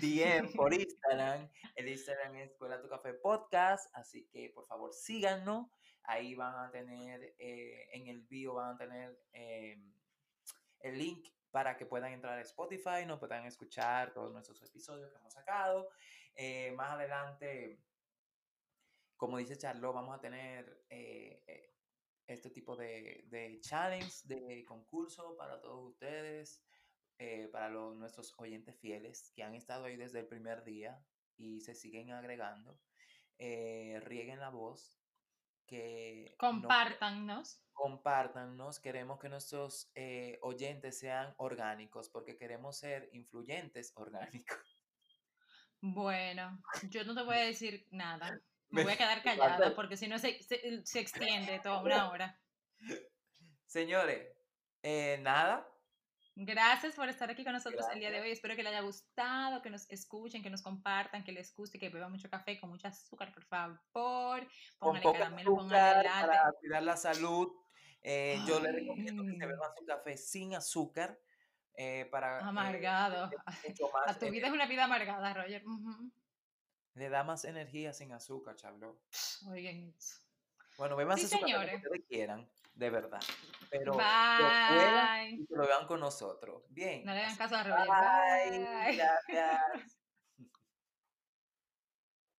DM 0.00 0.52
por 0.54 0.74
Instagram. 0.74 1.48
El 1.74 1.88
Instagram 1.88 2.36
es 2.36 2.50
Escuela 2.50 2.80
Tu 2.82 2.88
Café 2.88 3.14
Podcast. 3.14 3.90
Así 3.94 4.26
que 4.26 4.50
por 4.50 4.66
favor 4.66 4.92
síganos. 4.92 5.68
Ahí 6.02 6.34
van 6.34 6.54
a 6.66 6.70
tener, 6.70 7.34
eh, 7.38 7.88
en 7.92 8.06
el 8.08 8.20
bio 8.22 8.54
van 8.54 8.74
a 8.74 8.78
tener 8.78 9.18
em, 9.32 9.92
el 10.80 10.98
link 10.98 11.26
para 11.50 11.76
que 11.76 11.86
puedan 11.86 12.12
entrar 12.12 12.38
a 12.38 12.42
Spotify, 12.42 13.06
nos 13.06 13.18
puedan 13.18 13.44
escuchar 13.46 14.12
todos 14.12 14.32
nuestros 14.32 14.62
episodios 14.62 15.10
que 15.10 15.16
hemos 15.16 15.32
sacado. 15.32 15.88
Eh, 16.36 16.72
más 16.72 16.90
adelante 16.92 17.80
como 19.16 19.38
dice 19.38 19.56
Charlo, 19.56 19.92
vamos 19.92 20.14
a 20.14 20.20
tener 20.20 20.84
eh, 20.90 21.42
eh, 21.46 21.74
este 22.26 22.50
tipo 22.50 22.76
de, 22.76 23.24
de, 23.28 23.58
challenge, 23.60 24.22
de 24.24 24.64
concurso 24.64 25.36
para 25.36 25.60
todos 25.60 25.92
ustedes, 25.92 26.62
eh, 27.18 27.48
para 27.48 27.70
los, 27.70 27.96
nuestros 27.96 28.34
oyentes 28.38 28.76
fieles 28.78 29.32
que 29.34 29.42
han 29.42 29.54
estado 29.54 29.86
ahí 29.86 29.96
desde 29.96 30.20
el 30.20 30.26
primer 30.26 30.64
día 30.64 31.02
y 31.36 31.60
se 31.60 31.74
siguen 31.74 32.12
agregando. 32.12 32.78
rieguen 33.38 34.40
la 34.40 34.50
voz. 34.50 35.00
Que 35.66 36.36
compártannos. 36.38 37.60
compártannos. 37.72 38.78
Queremos 38.78 39.18
que 39.18 39.28
nuestros 39.28 39.90
oyentes 40.42 40.98
sean 40.98 41.34
orgánicos 41.38 42.08
porque 42.08 42.36
queremos 42.36 42.78
ser 42.78 43.08
influyentes 43.12 43.92
orgánicos. 43.96 44.76
Bueno, 45.80 46.58
yo 46.90 47.04
no 47.04 47.14
te 47.14 47.22
voy 47.22 47.36
a 47.36 47.46
decir 47.46 47.86
nada. 47.90 48.40
Me 48.70 48.82
voy 48.82 48.92
a 48.92 48.96
quedar 48.98 49.22
callada 49.22 49.74
porque 49.74 49.96
si 49.96 50.08
no 50.08 50.18
se, 50.18 50.42
se, 50.42 51.00
extiende 51.00 51.60
toda 51.60 51.82
una 51.82 52.10
hora. 52.10 52.40
Señores, 53.66 54.26
eh, 54.82 55.18
nada. 55.22 55.66
Gracias 56.38 56.94
por 56.94 57.08
estar 57.08 57.30
aquí 57.30 57.44
con 57.44 57.54
nosotros 57.54 57.86
el 57.94 57.98
día 57.98 58.10
de 58.10 58.20
hoy. 58.20 58.30
Espero 58.30 58.54
que 58.54 58.62
les 58.62 58.70
haya 58.70 58.82
gustado, 58.82 59.62
que 59.62 59.70
nos 59.70 59.88
escuchen, 59.90 60.42
que 60.42 60.50
nos 60.50 60.60
compartan, 60.60 61.24
que 61.24 61.32
les 61.32 61.54
guste, 61.56 61.78
que 61.78 61.88
beban 61.88 62.12
mucho 62.12 62.28
café 62.28 62.60
con 62.60 62.68
mucha 62.68 62.88
azúcar, 62.88 63.32
por 63.32 63.44
favor. 63.44 64.46
Pónganle 64.78 65.12
caramelo, 65.12 65.56
pónganle 65.56 66.04
latte. 66.04 66.26
Para 66.26 66.52
cuidar 66.60 66.82
la 66.82 66.96
salud. 66.96 67.48
Eh, 68.02 68.38
yo 68.46 68.60
les 68.60 68.74
recomiendo 68.74 69.24
que 69.24 69.32
se 69.32 69.46
beban 69.46 69.70
su 69.78 69.86
café 69.86 70.16
sin 70.18 70.54
azúcar. 70.54 71.18
Eh, 71.74 72.06
para, 72.10 72.40
Amargado. 72.40 73.30
a 74.06 74.14
tu 74.14 74.30
vida 74.30 74.46
es 74.46 74.52
una 74.52 74.66
vida 74.66 74.84
amargada, 74.84 75.32
Roger. 75.34 75.62
Le 76.96 77.10
da 77.10 77.22
más 77.24 77.44
energía 77.44 77.92
sin 77.92 78.12
azúcar, 78.12 78.56
Charlo. 78.56 78.96
Oigan 79.50 79.94
Bueno, 80.78 80.96
beban 80.96 81.18
sí, 81.18 81.26
azúcar 81.26 81.68
que 81.68 81.76
ustedes 81.76 82.04
quieran, 82.08 82.48
de 82.74 82.90
verdad. 82.90 83.20
Pero 83.70 83.92
Bye. 83.92 85.36
Lo, 85.36 85.42
y 85.42 85.46
lo 85.50 85.66
vean 85.66 85.86
con 85.86 86.00
nosotros. 86.00 86.62
Bien. 86.70 87.04
No 87.04 87.12
le 87.12 87.20
hagan 87.20 87.36
caso 87.36 87.54
a. 87.54 87.62
Bye. 87.64 88.58
Bye. 88.58 88.96
Gracias. 88.96 89.92